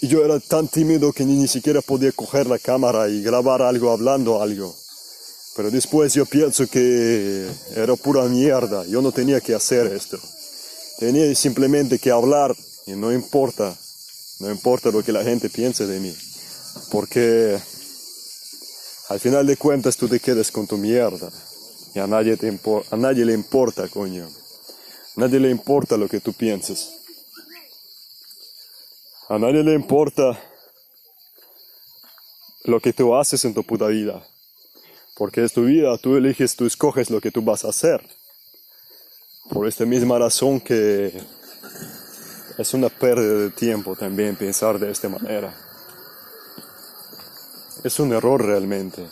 yo 0.00 0.24
era 0.24 0.38
tan 0.38 0.68
tímido 0.68 1.12
que 1.12 1.24
ni, 1.24 1.48
siquiera 1.48 1.82
podía 1.82 2.12
coger 2.12 2.46
la 2.46 2.58
cámara 2.60 3.08
y 3.08 3.20
grabar 3.20 3.60
algo 3.60 3.90
hablando 3.90 4.40
algo. 4.40 4.74
Pero 5.58 5.72
después 5.72 6.14
yo 6.14 6.24
pienso 6.24 6.68
que 6.68 7.50
era 7.74 7.96
pura 7.96 8.22
mierda, 8.26 8.86
yo 8.86 9.02
no 9.02 9.10
tenía 9.10 9.40
que 9.40 9.56
hacer 9.56 9.88
esto. 9.88 10.16
Tenía 11.00 11.34
simplemente 11.34 11.98
que 11.98 12.12
hablar 12.12 12.54
y 12.86 12.92
no 12.92 13.12
importa, 13.12 13.76
no 14.38 14.52
importa 14.52 14.92
lo 14.92 15.02
que 15.02 15.10
la 15.10 15.24
gente 15.24 15.50
piense 15.50 15.84
de 15.88 15.98
mí. 15.98 16.16
Porque 16.92 17.58
al 19.08 19.18
final 19.18 19.48
de 19.48 19.56
cuentas 19.56 19.96
tú 19.96 20.06
te 20.06 20.20
quedas 20.20 20.52
con 20.52 20.68
tu 20.68 20.78
mierda. 20.78 21.28
Y 21.92 21.98
a 21.98 22.06
nadie, 22.06 22.36
te 22.36 22.56
a 22.92 22.96
nadie 22.96 23.24
le 23.24 23.34
importa, 23.34 23.88
coño. 23.88 24.28
A 25.16 25.20
nadie 25.22 25.40
le 25.40 25.50
importa 25.50 25.96
lo 25.96 26.08
que 26.08 26.20
tú 26.20 26.34
pienses. 26.34 26.88
A 29.28 29.40
nadie 29.40 29.64
le 29.64 29.74
importa 29.74 30.40
lo 32.62 32.78
que 32.78 32.92
tú 32.92 33.16
haces 33.16 33.44
en 33.44 33.54
tu 33.54 33.64
puta 33.64 33.88
vida. 33.88 34.24
Porque 35.18 35.42
es 35.44 35.52
tu 35.52 35.64
vida, 35.64 35.98
tú 35.98 36.16
eliges, 36.16 36.54
tú 36.54 36.64
escoges 36.64 37.10
lo 37.10 37.20
que 37.20 37.32
tú 37.32 37.42
vas 37.42 37.64
a 37.64 37.70
hacer. 37.70 38.00
Por 39.50 39.66
esta 39.66 39.84
misma 39.84 40.16
razón 40.16 40.60
que 40.60 41.12
es 42.56 42.74
una 42.74 42.88
pérdida 42.88 43.34
de 43.34 43.50
tiempo 43.50 43.96
también 43.96 44.36
pensar 44.36 44.78
de 44.78 44.92
esta 44.92 45.08
manera. 45.08 45.52
Es 47.82 47.98
un 47.98 48.12
error 48.12 48.44
realmente. 48.44 49.04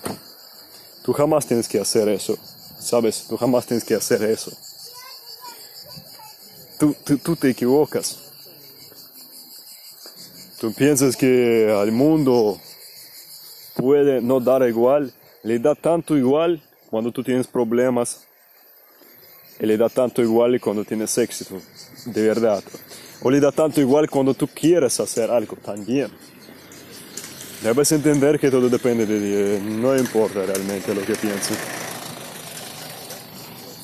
Tú 1.03 1.13
jamás 1.13 1.45
tienes 1.45 1.67
que 1.67 1.81
hacer 1.81 2.09
eso. 2.09 2.39
¿Sabes? 2.79 3.27
Tú 3.29 3.37
jamás 3.37 3.67
tienes 3.67 3.85
que 3.85 3.95
hacer 3.95 4.23
eso. 4.23 4.53
Tú, 6.79 6.95
tú, 7.05 7.19
tú 7.19 7.35
te 7.35 7.51
equivocas. 7.51 8.19
Tú 10.61 10.73
piensas 10.73 11.17
que 11.17 11.69
al 11.77 11.91
mundo 11.91 12.61
puede 13.75 14.21
no 14.21 14.39
dar 14.41 14.63
igual, 14.69 15.13
le 15.47 15.61
da 15.61 15.77
tanto 15.77 16.17
igual 16.17 16.61
cuando 16.91 17.13
tú 17.13 17.23
tienes 17.23 17.47
problemas, 17.47 18.27
y 19.61 19.67
le 19.67 19.77
da 19.77 19.89
tanto 19.89 20.21
igual 20.21 20.61
cuando 20.61 20.85
tienes 20.85 21.17
éxito, 21.19 21.63
de 22.05 22.23
verdad. 22.23 22.65
O 23.23 23.31
le 23.31 23.39
da 23.39 23.53
tanto 23.53 23.81
igual 23.81 24.11
cuando 24.11 24.35
tú 24.35 24.49
quieres 24.49 24.99
hacer 24.99 25.31
algo 25.31 25.57
también. 25.65 26.11
Debes 27.63 27.93
entender 27.93 28.41
que 28.41 28.51
todo 28.51 28.69
depende 28.69 29.07
de 29.07 29.61
ti, 29.61 29.65
no 29.67 29.97
importa 29.97 30.45
realmente 30.45 30.93
lo 30.93 31.03
que 31.03 31.15
piensen. 31.15 31.57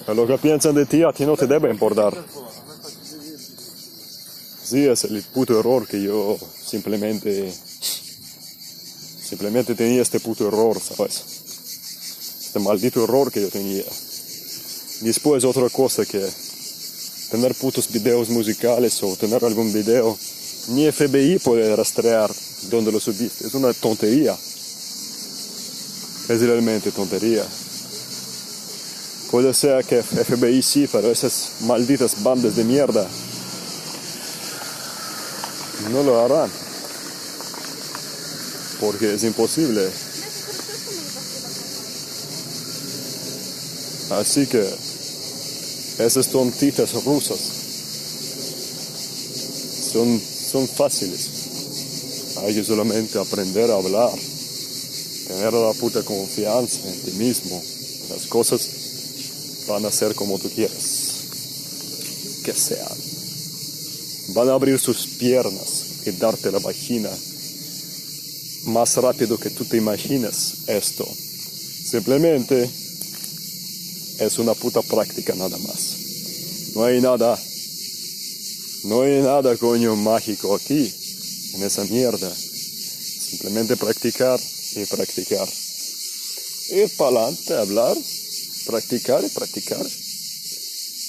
Lo 0.09 0.27
que 0.27 0.39
piensan 0.39 0.75
de 0.75 0.85
ti 0.85 1.05
a 1.05 1.13
ti 1.13 1.25
no 1.25 1.37
te 1.37 1.47
debe 1.47 1.71
importar. 1.71 2.13
Sí, 4.65 4.85
es 4.85 5.05
el 5.05 5.23
puto 5.33 5.61
error 5.61 5.87
que 5.87 6.03
yo 6.03 6.37
simplemente 6.41 7.53
simplemente 9.33 9.75
tenía 9.75 10.03
este 10.03 10.21
puto 10.21 10.49
error, 10.49 10.79
¿sabes? 10.79 11.42
Este 12.53 12.61
maldito 12.61 13.03
error 13.03 13.33
que 13.33 13.41
yo 13.41 13.49
tenía. 13.49 13.83
Después 15.01 15.43
otra 15.43 15.71
cosa 15.71 16.05
que 16.05 16.23
tener 17.31 17.55
putos 17.55 17.91
videos 17.91 18.29
musicales 18.29 19.03
o 19.03 19.17
tener 19.17 19.43
algún 19.43 19.73
video, 19.73 20.19
ni 20.69 20.93
FBI 20.93 21.39
puede 21.39 21.75
rastrear 21.75 22.31
dónde 22.69 22.93
lo 22.93 23.01
subiste. 23.01 23.47
Es 23.47 23.55
una 23.55 23.73
tontería. 23.73 24.37
Es 26.29 26.41
realmente 26.43 26.93
tontería. 26.93 27.43
Puede 29.31 29.55
ser 29.55 29.83
que 29.87 30.03
FBI 30.03 30.61
sí, 30.63 30.87
pero 30.93 31.11
esas 31.11 31.53
malditas 31.61 32.23
bandas 32.23 32.55
de 32.55 32.65
mierda 32.65 33.09
no 35.91 36.03
lo 36.03 36.23
harán. 36.23 36.51
Porque 38.79 39.15
es 39.15 39.25
imposible. 39.25 39.91
Así 44.19 44.47
que 44.47 44.63
esas 45.99 46.29
tontitas 46.29 46.93
rusas 47.05 47.39
son, 49.93 50.21
son 50.21 50.69
fáciles. 50.69 51.31
Hay 52.39 52.55
que 52.55 52.65
solamente 52.65 53.19
aprender 53.19 53.71
a 53.71 53.77
hablar, 53.77 54.13
tener 55.29 55.53
la 55.53 55.73
puta 55.75 56.03
confianza 56.03 56.81
en 56.89 57.01
ti 57.03 57.13
mismo. 57.13 57.63
Las 58.11 58.27
cosas 58.27 58.69
van 59.69 59.87
a 59.87 59.93
ser 59.93 60.15
como 60.15 60.39
tú 60.39 60.51
quieras 60.51 61.13
que 62.45 62.53
sean. 62.53 62.89
Van 64.35 64.49
a 64.49 64.55
abrir 64.55 64.79
sus 64.79 65.07
piernas 65.07 66.07
y 66.07 66.11
darte 66.13 66.51
la 66.51 66.59
vagina 66.59 67.11
más 68.65 68.97
rápido 68.97 69.39
que 69.39 69.51
tú 69.51 69.65
te 69.65 69.77
imaginas 69.77 70.69
esto. 70.69 71.07
Simplemente 71.85 72.69
es 74.25 74.39
una 74.39 74.55
puta 74.55 74.83
práctica 74.83 75.35
nada 75.35 75.59
más. 75.59 75.97
No 76.75 76.85
hay 76.85 77.01
nada, 77.01 77.39
no 78.85 79.03
hay 79.03 79.21
nada 79.21 79.57
coño 79.57 79.95
mágico 79.97 80.55
aquí, 80.55 80.93
en 81.55 81.63
esa 81.63 81.85
mierda. 81.85 82.35
Simplemente 82.35 83.77
practicar 83.77 84.41
y 84.75 84.85
practicar. 84.87 85.49
Ir 86.71 86.91
para 86.97 87.11
adelante, 87.11 87.55
hablar, 87.55 87.97
practicar 88.67 89.25
y 89.25 89.29
practicar. 89.29 89.87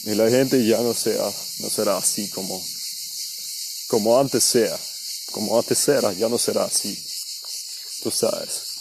Y 0.05 0.15
la 0.15 0.29
gente 0.29 0.65
ya 0.65 0.81
no 0.81 0.93
sea, 0.93 1.31
no 1.59 1.69
será 1.69 1.97
así 1.97 2.27
como, 2.29 2.61
como 3.87 4.19
antes 4.19 4.43
sea, 4.43 4.77
como 5.31 5.57
antes 5.57 5.87
era, 5.87 6.11
ya 6.13 6.27
no 6.27 6.37
será 6.37 6.65
así. 6.65 6.97
Tú 8.03 8.11
sabes. 8.11 8.73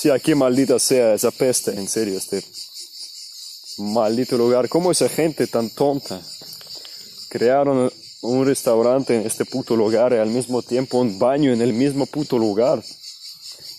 Si 0.00 0.10
aquí 0.10 0.34
maldita 0.34 0.78
sea 0.78 1.14
esa 1.14 1.30
peste, 1.30 1.72
en 1.72 1.88
serio, 1.88 2.16
este 2.16 2.42
maldito 3.80 4.36
lugar. 4.36 4.68
¿Cómo 4.68 4.92
esa 4.92 5.08
gente 5.08 5.46
tan 5.46 5.70
tonta 5.70 6.20
crearon 7.28 7.92
un 8.22 8.46
restaurante 8.46 9.16
en 9.16 9.26
este 9.26 9.44
puto 9.44 9.76
lugar 9.76 10.12
y 10.12 10.16
al 10.16 10.30
mismo 10.30 10.62
tiempo 10.62 10.98
un 10.98 11.18
baño 11.18 11.52
en 11.52 11.62
el 11.62 11.72
mismo 11.72 12.06
puto 12.06 12.38
lugar? 12.38 12.84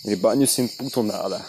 El 0.04 0.16
baño 0.16 0.46
sin 0.46 0.68
puto 0.68 1.02
nada. 1.02 1.46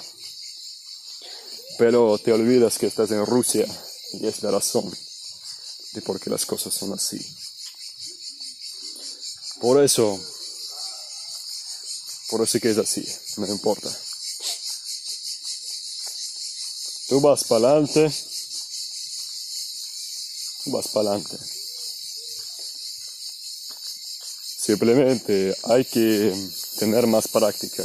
Pero 1.77 2.17
te 2.19 2.31
olvidas 2.31 2.77
que 2.77 2.87
estás 2.87 3.09
en 3.11 3.25
Rusia 3.25 3.65
y 4.13 4.27
es 4.27 4.43
la 4.43 4.51
razón 4.51 4.91
de 5.93 6.01
por 6.01 6.19
qué 6.19 6.29
las 6.29 6.45
cosas 6.45 6.73
son 6.73 6.93
así. 6.93 7.19
Por 9.59 9.83
eso, 9.83 10.19
por 12.29 12.43
eso 12.43 12.59
que 12.59 12.69
es 12.69 12.77
así, 12.77 13.07
no 13.37 13.47
importa. 13.47 13.89
Tú 17.07 17.21
vas 17.21 17.43
para 17.45 17.69
adelante, 17.69 18.11
vas 20.65 20.87
para 20.87 21.09
adelante. 21.11 21.37
Simplemente 24.65 25.57
hay 25.63 25.83
que 25.85 26.33
tener 26.79 27.05
más 27.07 27.27
práctica 27.27 27.83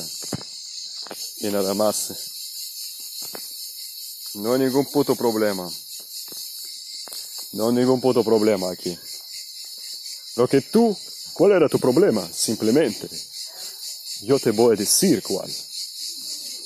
y 1.39 1.49
nada 1.49 1.75
más. 1.75 2.13
No 4.35 4.55
hay 4.55 4.61
ningún 4.61 4.87
puto 4.87 5.17
problema. 5.17 5.69
No 7.53 7.69
hay 7.69 7.75
ningún 7.75 8.01
puto 8.01 8.23
problema 8.23 8.71
aquí. 8.71 8.97
Lo 10.37 10.47
que 10.47 10.61
tú, 10.61 10.97
¿cuál 11.33 11.53
era 11.53 11.69
tu 11.69 11.81
problema? 11.81 12.29
Simplemente, 12.33 13.09
yo 14.23 14.39
te 14.39 14.53
voy 14.53 14.75
a 14.75 14.79
decir 14.79 15.23
cuál. 15.23 15.53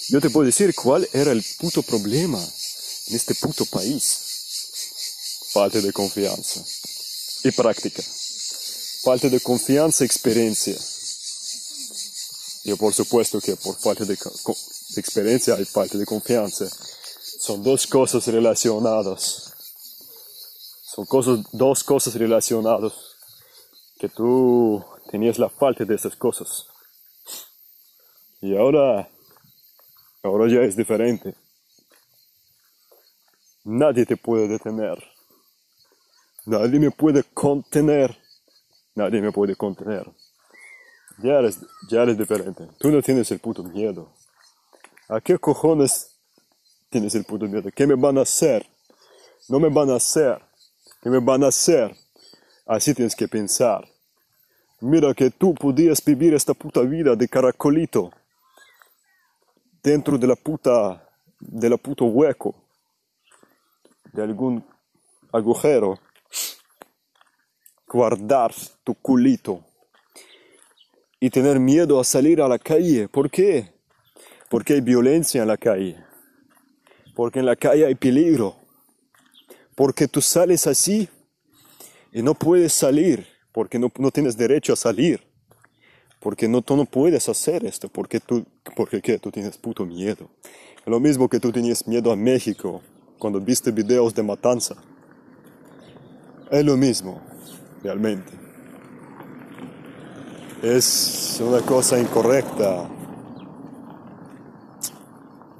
Yo 0.08 0.20
te 0.20 0.28
puedo 0.28 0.44
decir 0.44 0.74
cuál 0.74 1.08
era 1.12 1.32
el 1.32 1.42
puto 1.58 1.82
problema 1.82 2.42
en 3.06 3.16
este 3.16 3.34
puto 3.34 3.64
país. 3.64 4.21
Falta 5.52 5.80
de 5.82 5.92
confianza 5.92 6.64
y 7.44 7.50
práctica. 7.52 8.02
Falta 9.02 9.28
de 9.28 9.38
confianza 9.40 10.02
experiencia. 10.02 10.74
Y 12.64 12.74
por 12.74 12.94
supuesto 12.94 13.38
que 13.38 13.56
por 13.56 13.76
falta 13.76 14.06
de, 14.06 14.16
experiencia 14.96 15.60
y 15.60 15.64
falta 15.66 15.98
de 15.98 16.06
confianza 16.06 16.66
son 17.38 17.62
dos 17.62 17.86
cosas 17.86 18.26
relacionadas. 18.28 19.52
Son 20.94 21.04
cosas, 21.04 21.40
dos 21.52 21.84
cosas 21.84 22.14
relacionadas 22.14 22.92
que 23.98 24.08
tú 24.08 24.82
tenías 25.10 25.38
la 25.38 25.50
falta 25.50 25.84
de 25.84 25.94
esas 25.94 26.16
cosas. 26.16 26.66
Y 28.40 28.56
ahora, 28.56 29.06
ahora 30.22 30.50
ya 30.50 30.62
es 30.62 30.76
diferente. 30.76 31.34
Nadie 33.64 34.06
te 34.06 34.16
puede 34.16 34.48
detener. 34.48 35.11
Nadie 36.46 36.80
me 36.80 36.90
puede 36.90 37.22
contener. 37.22 38.16
Nadie 38.94 39.20
me 39.20 39.32
puede 39.32 39.54
contener. 39.54 40.10
Ya 41.18 41.38
eres, 41.38 41.60
ya 41.88 42.02
eres 42.02 42.18
diferente. 42.18 42.68
Tú 42.78 42.90
no 42.90 43.00
tienes 43.00 43.30
el 43.30 43.38
puto 43.38 43.62
miedo. 43.62 44.10
¿A 45.08 45.20
qué 45.20 45.38
cojones 45.38 46.16
tienes 46.90 47.14
el 47.14 47.24
puto 47.24 47.46
miedo? 47.46 47.70
¿Qué 47.74 47.86
me 47.86 47.94
van 47.94 48.18
a 48.18 48.22
hacer? 48.22 48.66
No 49.48 49.60
me 49.60 49.68
van 49.68 49.90
a 49.90 49.96
hacer. 49.96 50.40
¿Qué 51.02 51.10
me 51.10 51.18
van 51.20 51.44
a 51.44 51.48
hacer? 51.48 51.94
Así 52.66 52.94
tienes 52.94 53.14
que 53.14 53.28
pensar. 53.28 53.86
Mira 54.80 55.14
que 55.14 55.30
tú 55.30 55.54
podías 55.54 56.04
vivir 56.04 56.34
esta 56.34 56.54
puta 56.54 56.80
vida 56.80 57.14
de 57.14 57.28
caracolito 57.28 58.10
dentro 59.82 60.18
de 60.18 60.26
la 60.26 60.36
puta, 60.36 61.08
de 61.38 61.68
la 61.70 61.76
puto 61.76 62.04
hueco, 62.06 62.54
de 64.12 64.22
algún 64.22 64.64
agujero, 65.32 65.98
guardar 67.92 68.54
tu 68.82 68.94
culito 68.94 69.62
y 71.20 71.28
tener 71.28 71.60
miedo 71.60 72.00
a 72.00 72.04
salir 72.04 72.40
a 72.40 72.48
la 72.48 72.58
calle. 72.58 73.06
¿Por 73.08 73.30
qué? 73.30 73.70
Porque 74.48 74.74
hay 74.74 74.80
violencia 74.80 75.42
en 75.42 75.48
la 75.48 75.56
calle. 75.56 76.02
Porque 77.14 77.40
en 77.40 77.46
la 77.46 77.54
calle 77.54 77.84
hay 77.84 77.94
peligro. 77.94 78.56
Porque 79.74 80.08
tú 80.08 80.20
sales 80.20 80.66
así 80.66 81.08
y 82.12 82.22
no 82.22 82.34
puedes 82.34 82.72
salir. 82.72 83.26
Porque 83.52 83.78
no, 83.78 83.92
no 83.98 84.10
tienes 84.10 84.36
derecho 84.36 84.72
a 84.72 84.76
salir. 84.76 85.20
Porque 86.18 86.48
no, 86.48 86.62
tú 86.62 86.76
no 86.76 86.86
puedes 86.86 87.28
hacer 87.28 87.64
esto. 87.64 87.88
Porque 87.88 88.20
tú, 88.20 88.44
porque 88.74 89.02
¿qué? 89.02 89.18
tú 89.18 89.30
tienes 89.30 89.58
puto 89.58 89.84
miedo. 89.84 90.30
Lo 90.86 90.98
mismo 90.98 91.28
que 91.28 91.38
tú 91.38 91.52
tenías 91.52 91.86
miedo 91.86 92.10
a 92.10 92.16
México 92.16 92.80
cuando 93.18 93.38
viste 93.38 93.70
videos 93.70 94.14
de 94.14 94.22
matanza. 94.22 94.76
Es 96.50 96.64
lo 96.64 96.76
mismo, 96.76 97.22
realmente. 97.82 98.32
Es 100.62 101.40
una 101.40 101.60
cosa 101.60 101.98
incorrecta. 101.98 102.88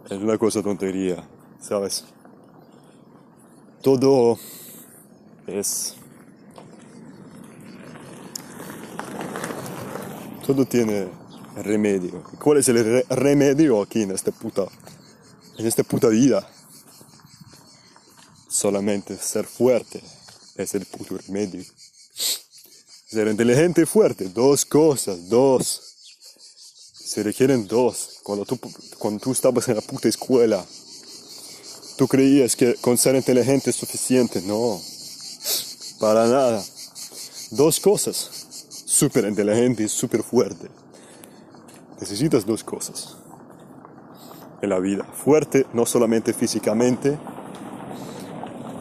Es 0.09 0.19
una 0.19 0.39
cosa 0.39 0.63
tontería, 0.63 1.27
¿sabes? 1.61 2.05
Todo 3.83 4.39
es... 5.47 5.97
Todo 10.47 10.65
tiene 10.67 11.09
remedio. 11.57 12.23
¿Cuál 12.39 12.59
es 12.59 12.69
el 12.69 12.85
re- 12.85 13.07
remedio 13.09 13.81
aquí 13.81 14.03
en 14.03 14.11
esta 14.11 14.33
puta, 14.33 14.67
en 15.57 15.67
esta 15.67 15.83
puta 15.83 16.09
vida? 16.09 16.47
Solamente 18.49 19.17
ser 19.17 19.47
fuerte 19.47 20.03
es 20.57 20.75
el 20.75 20.85
puto 20.87 21.17
remedio. 21.17 21.65
Ser 23.07 23.29
inteligente 23.29 23.83
y 23.83 23.87
fuerte, 23.87 24.29
dos 24.29 24.65
cosas, 24.65 25.29
dos. 25.29 25.81
Se 26.95 27.23
requieren 27.23 27.67
dos. 27.67 28.21
Cuando 28.23 28.45
tú, 28.45 28.59
cuando 28.99 29.21
tú 29.21 29.33
estabas 29.33 29.69
en 29.69 29.77
la 29.77 29.83
puta 29.83 30.09
escuela, 30.09 30.65
tú 31.97 32.09
creías 32.09 32.57
que 32.57 32.75
con 32.77 32.97
ser 32.97 33.15
inteligente 33.17 33.71
es 33.71 33.77
suficiente. 33.77 34.41
No, 34.43 34.81
para 36.01 36.27
nada. 36.27 36.65
Dos 37.51 37.81
cosas. 37.81 38.31
Súper 38.87 39.27
inteligente 39.27 39.83
y 39.83 39.89
súper 39.89 40.23
fuerte. 40.23 40.69
Necesitas 42.01 42.47
dos 42.47 42.65
cosas 42.65 43.17
en 44.63 44.71
la 44.71 44.79
vida. 44.79 45.05
Fuerte 45.05 45.67
no 45.75 45.85
solamente 45.85 46.33
físicamente, 46.33 47.19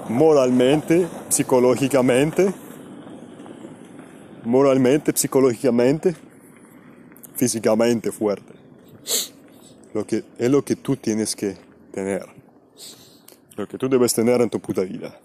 moralmente, 0.08 1.08
psicológicamente, 1.30 2.54
moralmente, 4.44 5.12
psicológicamente, 5.16 6.16
físicamente 7.36 8.12
fuerte. 8.12 8.54
Lo 9.94 10.06
que, 10.06 10.24
es 10.38 10.50
lo 10.50 10.64
que 10.64 10.76
tú 10.76 10.96
tienes 10.96 11.36
que 11.36 11.58
tener. 11.92 12.26
Lo 13.56 13.68
que 13.68 13.78
tú 13.78 13.90
debes 13.90 14.14
tener 14.14 14.42
en 14.42 14.50
tu 14.50 14.60
puta 14.60 14.82
vida. 14.82 15.20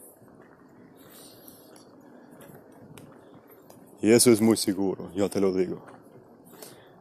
Y 4.03 4.11
eso 4.11 4.31
es 4.31 4.41
muy 4.41 4.57
seguro, 4.57 5.11
yo 5.15 5.29
te 5.31 5.41
lo 5.41 5.53
digo. 5.53 5.83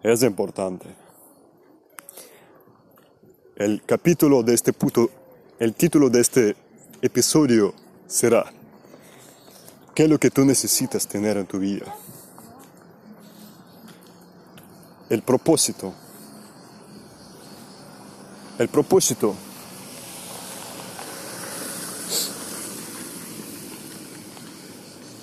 Es 0.01 0.23
importante. 0.23 0.87
El 3.55 3.81
capítulo 3.85 4.43
de 4.43 4.53
este 4.53 4.73
puto, 4.73 5.09
el 5.59 5.73
título 5.73 6.09
de 6.09 6.21
este 6.21 6.55
episodio 7.01 7.73
será 8.07 8.51
¿Qué 9.95 10.03
es 10.03 10.09
lo 10.09 10.19
que 10.19 10.29
tú 10.29 10.43
necesitas 10.43 11.07
tener 11.07 11.37
en 11.37 11.45
tu 11.45 11.57
vida? 11.57 11.95
El 15.09 15.21
propósito. 15.21 15.93
El 18.59 18.67
propósito. 18.67 19.33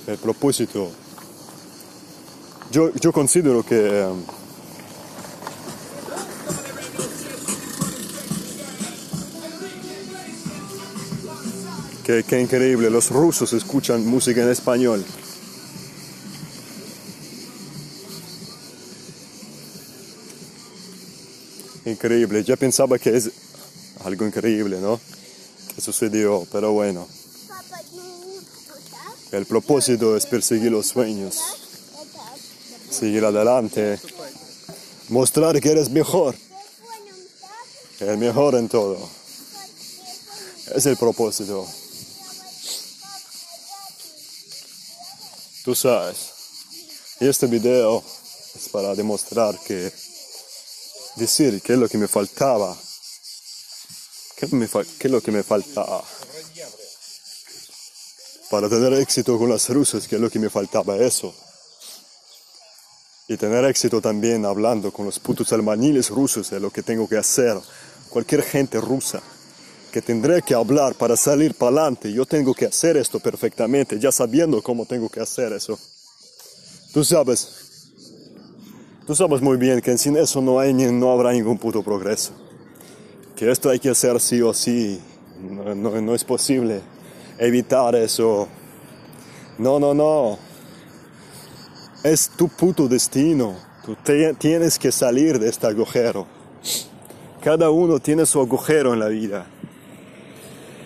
El 0.06 0.16
propósito. 0.16 0.90
Yo, 2.70 2.94
yo 2.94 3.12
considero 3.12 3.62
que 3.62 4.04
um, 4.04 4.24
Qué, 12.04 12.24
qué, 12.24 12.40
increíble, 12.40 12.90
los 12.90 13.10
rusos 13.10 13.52
escuchan 13.52 14.04
música 14.04 14.42
en 14.42 14.50
español. 14.50 15.04
Increíble, 21.84 22.42
ya 22.42 22.56
pensaba 22.56 22.98
que 22.98 23.16
es 23.16 23.30
algo 24.04 24.26
increíble, 24.26 24.80
¿no? 24.80 25.00
Que 25.74 25.80
sucedió, 25.80 26.46
pero 26.50 26.72
bueno. 26.72 27.06
El 29.30 29.46
propósito 29.46 30.16
es 30.16 30.26
perseguir 30.26 30.72
los 30.72 30.88
sueños, 30.88 31.38
seguir 32.90 33.24
adelante, 33.24 33.98
mostrar 35.08 35.58
que 35.60 35.70
eres 35.70 35.88
mejor, 35.88 36.34
el 38.00 38.18
mejor 38.18 38.56
en 38.56 38.68
todo. 38.68 38.98
Es 40.74 40.84
el 40.86 40.96
propósito. 40.96 41.66
Tú 45.64 45.74
sabes. 45.74 46.16
Este 47.20 47.46
video 47.46 48.02
es 48.54 48.68
para 48.68 48.94
demostrar 48.94 49.58
que, 49.60 49.92
decir 51.16 51.60
qué 51.62 51.74
es 51.74 51.78
lo 51.78 51.88
que 51.88 51.98
me 51.98 52.08
faltaba, 52.08 52.76
qué, 54.36 54.46
me 54.48 54.66
fa- 54.66 54.84
qué 54.98 55.08
es 55.08 55.10
lo 55.12 55.20
que 55.20 55.30
me 55.30 55.42
faltaba. 55.42 56.02
Para 58.50 58.68
tener 58.68 58.92
éxito 58.94 59.38
con 59.38 59.48
las 59.48 59.68
rusas, 59.70 60.06
qué 60.06 60.16
es 60.16 60.20
lo 60.20 60.30
que 60.30 60.38
me 60.38 60.50
faltaba, 60.50 60.96
eso. 60.96 61.34
Y 63.28 63.36
tener 63.36 63.64
éxito 63.64 64.00
también 64.00 64.44
hablando 64.44 64.92
con 64.92 65.06
los 65.06 65.18
putos 65.18 65.52
albañiles 65.52 66.10
rusos 66.10 66.52
es 66.52 66.60
lo 66.60 66.70
que 66.70 66.82
tengo 66.82 67.08
que 67.08 67.16
hacer. 67.16 67.58
Cualquier 68.10 68.42
gente 68.42 68.78
rusa 68.78 69.22
que 69.92 70.02
tendré 70.02 70.42
que 70.42 70.54
hablar 70.54 70.94
para 70.94 71.16
salir 71.16 71.54
para 71.54 71.70
adelante. 71.76 72.12
Yo 72.12 72.24
tengo 72.26 72.54
que 72.54 72.66
hacer 72.66 72.96
esto 72.96 73.20
perfectamente, 73.20 73.98
ya 74.00 74.10
sabiendo 74.10 74.60
cómo 74.62 74.86
tengo 74.86 75.08
que 75.08 75.20
hacer 75.20 75.52
eso. 75.52 75.78
Tú 76.92 77.04
sabes, 77.04 77.90
tú 79.06 79.14
sabes 79.14 79.40
muy 79.40 79.56
bien 79.58 79.80
que 79.80 79.96
sin 79.98 80.16
eso 80.16 80.40
no, 80.40 80.58
hay 80.58 80.72
no 80.74 81.12
habrá 81.12 81.32
ningún 81.32 81.58
puto 81.58 81.82
progreso. 81.82 82.32
Que 83.36 83.50
esto 83.50 83.70
hay 83.70 83.78
que 83.78 83.90
hacer 83.90 84.18
sí 84.20 84.40
o 84.42 84.52
sí. 84.52 85.00
No, 85.40 85.74
no- 85.74 86.00
no 86.00 86.14
es 86.14 86.24
posible 86.24 86.80
evitar 87.38 87.94
eso. 87.94 88.48
No, 89.58 89.78
no, 89.78 89.92
no. 89.94 90.38
Es 92.02 92.30
tu 92.30 92.48
puto 92.48 92.88
destino. 92.88 93.56
Tú 93.84 93.96
te- 94.02 94.34
tienes 94.34 94.78
que 94.78 94.90
salir 94.92 95.38
de 95.38 95.48
este 95.48 95.66
agujero. 95.66 96.26
Cada 97.42 97.70
uno 97.70 97.98
tiene 97.98 98.24
su 98.24 98.40
agujero 98.40 98.92
en 98.92 99.00
la 99.00 99.08
vida. 99.08 99.46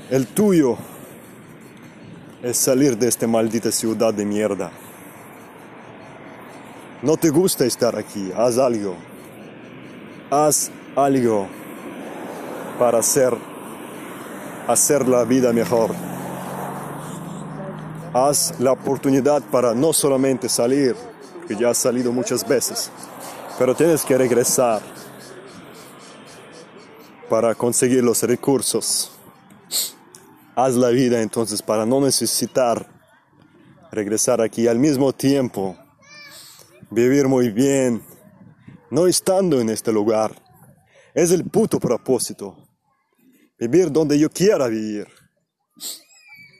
El 0.08 0.28
tuyo 0.28 0.76
es 2.40 2.56
salir 2.56 2.96
de 2.96 3.08
esta 3.08 3.26
maldita 3.26 3.72
ciudad 3.72 4.14
de 4.14 4.24
mierda. 4.24 4.70
No 7.02 7.16
te 7.16 7.28
gusta 7.28 7.64
estar 7.64 7.96
aquí, 7.98 8.30
haz 8.36 8.56
algo. 8.56 8.94
Haz 10.30 10.70
algo 10.94 11.48
para 12.78 12.98
hacer, 12.98 13.34
hacer 14.68 15.08
la 15.08 15.24
vida 15.24 15.52
mejor. 15.52 15.90
Haz 18.14 18.60
la 18.60 18.70
oportunidad 18.70 19.42
para 19.50 19.74
no 19.74 19.92
solamente 19.92 20.48
salir, 20.48 20.94
que 21.48 21.56
ya 21.56 21.70
has 21.70 21.78
salido 21.78 22.12
muchas 22.12 22.46
veces, 22.46 22.92
pero 23.58 23.74
tienes 23.74 24.04
que 24.04 24.16
regresar 24.16 24.82
para 27.28 27.56
conseguir 27.56 28.04
los 28.04 28.22
recursos. 28.22 29.10
Haz 30.58 30.74
la 30.74 30.88
vida 30.88 31.20
entonces 31.20 31.60
para 31.60 31.84
no 31.84 32.00
necesitar 32.00 32.88
regresar 33.92 34.40
aquí 34.40 34.66
al 34.66 34.78
mismo 34.78 35.12
tiempo, 35.12 35.76
vivir 36.90 37.28
muy 37.28 37.50
bien, 37.50 38.02
no 38.90 39.06
estando 39.06 39.60
en 39.60 39.68
este 39.68 39.92
lugar. 39.92 40.34
Es 41.12 41.30
el 41.30 41.44
puto 41.44 41.78
propósito. 41.78 42.56
Vivir 43.58 43.92
donde 43.92 44.18
yo 44.18 44.30
quiera 44.30 44.66
vivir. 44.68 45.06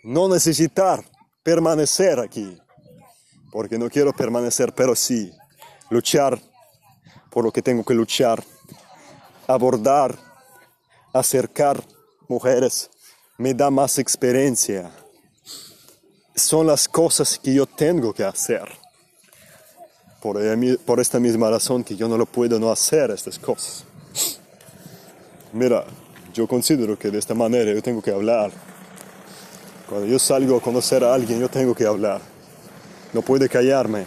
No 0.05 0.29
necesitar 0.29 1.03
permanecer 1.43 2.21
aquí. 2.21 2.55
Porque 3.51 3.79
no 3.79 3.89
quiero 3.89 4.13
permanecer, 4.13 4.75
pero 4.75 4.95
sí 4.95 5.33
luchar 5.89 6.39
por 7.31 7.47
lo 7.47 7.51
que 7.51 7.63
tengo 7.63 7.83
que 7.83 7.95
luchar. 7.95 8.45
Abordar, 9.47 10.19
acercar 11.15 11.83
mujeres 12.29 12.91
me 13.39 13.53
da 13.53 13.71
más 13.71 13.99
experiencia. 13.99 14.91
Son 16.35 16.67
las 16.67 16.89
cosas 16.89 17.39
que 17.39 17.55
yo 17.55 17.67
tengo 17.67 18.13
que 18.13 18.25
hacer. 18.25 18.65
Por, 20.21 21.01
esta 21.01 21.21
misma 21.21 21.51
razón 21.51 21.85
que 21.85 21.95
yo 21.95 22.09
no 22.09 22.19
lo 22.19 22.27
puedo 22.27 22.59
no 22.59 22.71
hacer 22.71 23.11
estas 23.13 23.39
cosas. 23.39 23.85
Mira, 25.53 25.85
yo 26.35 26.49
considero 26.49 26.99
que 26.99 27.11
de 27.11 27.19
esta 27.19 27.35
manera 27.35 27.73
yo 27.73 27.81
tengo 27.81 28.03
que 28.03 28.11
hablar. 28.11 28.51
Cuando 29.89 30.07
yo 30.07 30.19
salgo 30.19 30.57
a 30.57 30.61
conocer 30.61 31.05
a 31.05 31.15
alguien, 31.15 31.39
yo 31.39 31.49
tengo 31.49 31.75
que 31.75 31.87
hablar. 31.87 32.21
No 33.13 33.23
puedo 33.23 33.49
callarme, 33.49 34.05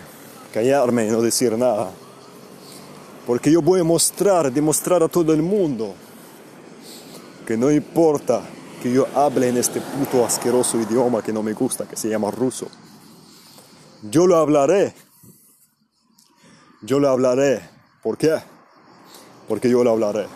callarme 0.54 1.08
y 1.08 1.10
no 1.10 1.22
decir 1.22 1.58
nada. 1.58 1.92
Porque 3.26 3.50
yo 3.50 3.62
voy 3.62 3.80
a 3.80 3.84
mostrar, 3.86 4.52
demostrar 4.52 5.02
a 5.04 5.08
todo 5.08 5.34
el 5.34 5.42
mundo 5.42 5.94
que 7.48 7.56
no 7.56 7.72
importa 7.72 8.42
que 8.82 8.92
yo 8.92 9.08
hable 9.16 9.50
en 9.50 9.58
este 9.58 9.82
puto 9.82 10.26
asqueroso 10.26 10.80
idioma 10.80 11.22
que 11.22 11.34
no 11.34 11.44
me 11.44 11.54
gusta, 11.54 11.88
que 11.88 11.96
se 11.96 12.10
llama 12.10 12.32
ruso. 12.32 12.68
Yo 14.04 14.26
lo 14.26 14.38
hablaré. 14.38 14.94
Yo 16.82 17.00
lo 17.00 17.10
hablaré. 17.10 17.62
¿Por 18.02 18.18
qué? 18.18 18.38
Porque 19.48 19.70
yo 19.70 19.84
lo 19.84 19.92
hablaré. 19.92 20.28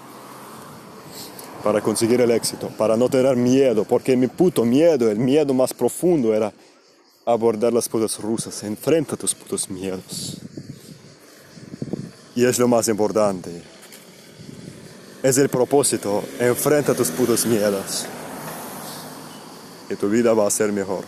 Para 1.64 1.82
conseguir 1.82 2.20
el 2.20 2.32
éxito, 2.32 2.68
para 2.78 2.98
no 2.98 3.08
tener 3.08 3.38
miedo, 3.38 3.86
porque 3.86 4.18
mi 4.18 4.28
puto 4.28 4.66
miedo, 4.66 5.10
el 5.10 5.18
miedo 5.18 5.54
más 5.54 5.74
profundo 5.74 6.34
era 6.34 6.52
abordar 7.26 7.72
las 7.72 7.88
putas 7.88 8.20
rusas. 8.20 8.64
Enfrenta 8.64 9.16
tus 9.16 9.34
putos 9.34 9.70
miedos. 9.70 10.38
Y 12.36 12.44
es 12.46 12.60
lo 12.60 12.68
más 12.68 12.90
importante. 12.90 13.62
Es 15.22 15.38
el 15.38 15.48
propósito. 15.48 16.22
Enfrenta 16.40 16.94
tus 16.94 17.10
putos 17.12 17.46
miedos. 17.46 18.08
Tu 19.96 20.10
vida 20.10 20.34
va 20.34 20.48
a 20.48 20.50
ser 20.50 20.72
mejor. 20.72 21.06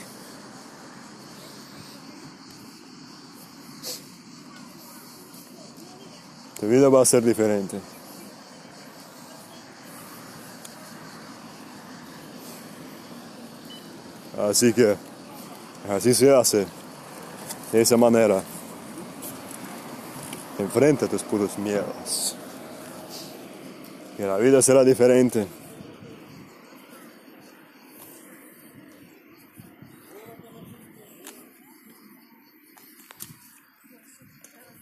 Tu 6.60 6.68
vida 6.68 6.90
va 6.90 7.02
a 7.02 7.06
ser 7.06 7.24
diferente. 7.24 7.80
Así 14.38 14.74
que 14.74 14.96
así 15.90 16.14
se 16.14 16.34
hace. 16.34 16.66
De 17.72 17.82
esa 17.82 17.98
manera. 17.98 18.42
Enfrenta 20.60 21.08
tus 21.08 21.24
puros 21.24 21.58
miedos. 21.58 22.36
Y 24.18 24.22
la 24.22 24.38
vida 24.38 24.62
será 24.62 24.84
diferente. 24.84 25.46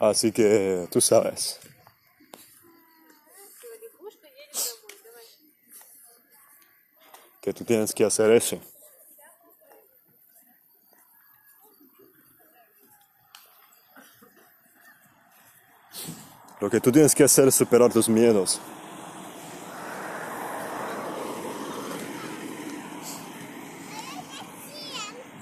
Así 0.04 0.34
que 0.34 0.86
tú 0.92 1.00
sabes. 1.00 1.62
Que 7.40 7.54
tú 7.54 7.64
tienes 7.64 7.94
que 7.94 8.04
hacer 8.04 8.32
eso. 8.32 8.60
Lo 16.60 16.70
que 16.70 16.82
tú 16.82 16.92
tienes 16.92 17.16
que 17.16 17.24
hacer 17.24 17.48
es 17.48 17.56
superar 17.56 17.90
tus 17.94 18.10
miedos. 18.10 18.60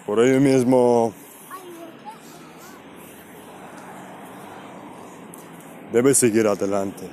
Por 0.06 0.20
ello 0.20 0.40
mismo 0.40 1.16
debes 5.92 6.18
seguir 6.18 6.48
adelante. 6.48 7.10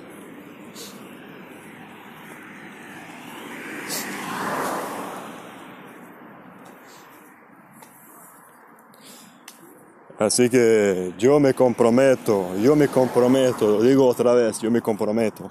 Así 10.19 10.51
que 10.51 11.15
yo 11.17 11.39
me 11.39 11.55
comprometo, 11.55 12.57
yo 12.57 12.75
me 12.75 12.89
comprometo, 12.89 13.69
lo 13.69 13.83
digo 13.83 14.05
otra 14.05 14.35
vez, 14.35 14.59
yo 14.59 14.69
me 14.69 14.83
comprometo 14.83 15.49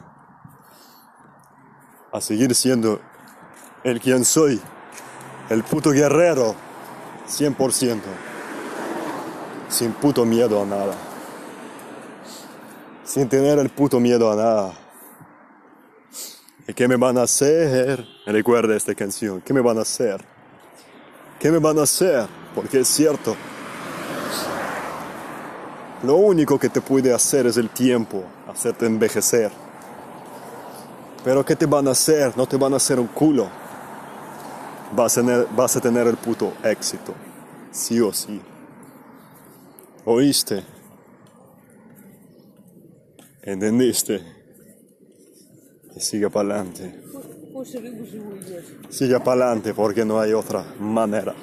a 2.11 2.19
seguir 2.19 2.53
siendo 2.53 2.99
el 3.85 4.01
quien 4.01 4.25
soy, 4.25 4.59
el 5.49 5.63
puto 5.63 5.91
guerrero, 5.91 6.53
100%, 7.29 8.01
sin 9.69 9.93
puto 9.93 10.25
miedo 10.25 10.61
a 10.61 10.65
nada, 10.65 10.95
sin 13.17 13.27
tener 13.27 13.58
el 13.58 13.69
puto 13.69 13.99
miedo 13.99 14.32
a 14.32 14.36
nada. 14.36 14.73
¿Y 16.67 16.73
qué 16.75 16.88
me 16.88 16.97
van 16.97 17.17
a 17.17 17.23
hacer? 17.23 18.06
Recuerda 18.27 18.75
esta 18.75 18.93
canción, 18.93 19.41
¿qué 19.41 19.56
me 19.56 19.62
van 19.62 19.80
a 19.80 19.82
hacer? 19.82 20.23
¿Qué 21.39 21.49
me 21.49 21.58
van 21.58 21.80
a 21.80 21.84
hacer? 21.84 22.27
Porque 22.53 22.82
es 22.82 22.88
cierto. 22.88 23.36
Lo 26.03 26.17
único 26.17 26.60
que 26.60 26.69
te 26.69 26.80
puede 26.80 27.12
hacer 27.12 27.47
es 27.47 27.58
el 27.58 27.71
tiempo, 27.71 28.23
hacerte 28.47 28.86
envejecer. 28.86 29.49
Pero 31.23 31.43
¿qué 31.43 31.56
te 31.56 31.65
van 31.65 31.88
a 31.88 31.91
hacer? 31.91 32.38
No 32.38 32.45
te 32.45 32.56
van 32.56 32.73
a 32.73 32.75
hacer 32.75 32.99
un 32.99 33.08
culo. 33.08 33.47
Vas 34.95 35.17
a 35.17 35.21
tener, 35.21 35.47
vas 35.56 35.75
a 35.75 35.82
tener 35.82 36.06
el 36.06 36.17
puto 36.17 36.53
éxito. 36.63 37.15
Sí 37.71 37.99
o 37.99 38.13
sí. 38.13 38.39
¿Oíste? 40.06 40.76
¿Entendiste? 43.47 44.21
Y 45.95 45.99
sigue 45.99 46.29
para 46.29 46.55
adelante. 46.55 47.01
Sigue 48.89 49.19
para 49.19 49.45
adelante 49.45 49.73
porque 49.73 50.05
no 50.05 50.19
hay 50.19 50.33
otra 50.33 50.63
manera. 50.79 51.33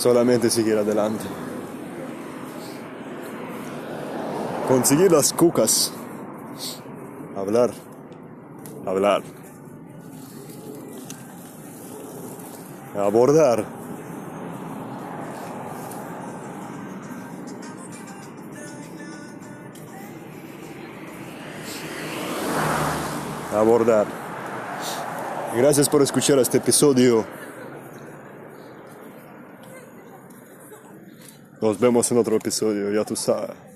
solamente 0.00 0.48
seguir 0.48 0.78
adelante. 0.78 1.24
Conseguir 4.66 5.12
las 5.12 5.32
cucas. 5.32 5.92
Hablar. 7.36 7.70
Hablar. 8.86 9.22
Abordar. 12.96 13.79
Abordar. 23.54 24.06
Gracias 25.56 25.88
por 25.88 26.02
escuchar 26.02 26.38
este 26.38 26.58
episodio. 26.58 27.24
Nos 31.60 31.78
vemos 31.78 32.10
en 32.10 32.18
otro 32.18 32.36
episodio, 32.36 32.92
ya 32.92 33.04
tú 33.04 33.16
sabes. 33.16 33.69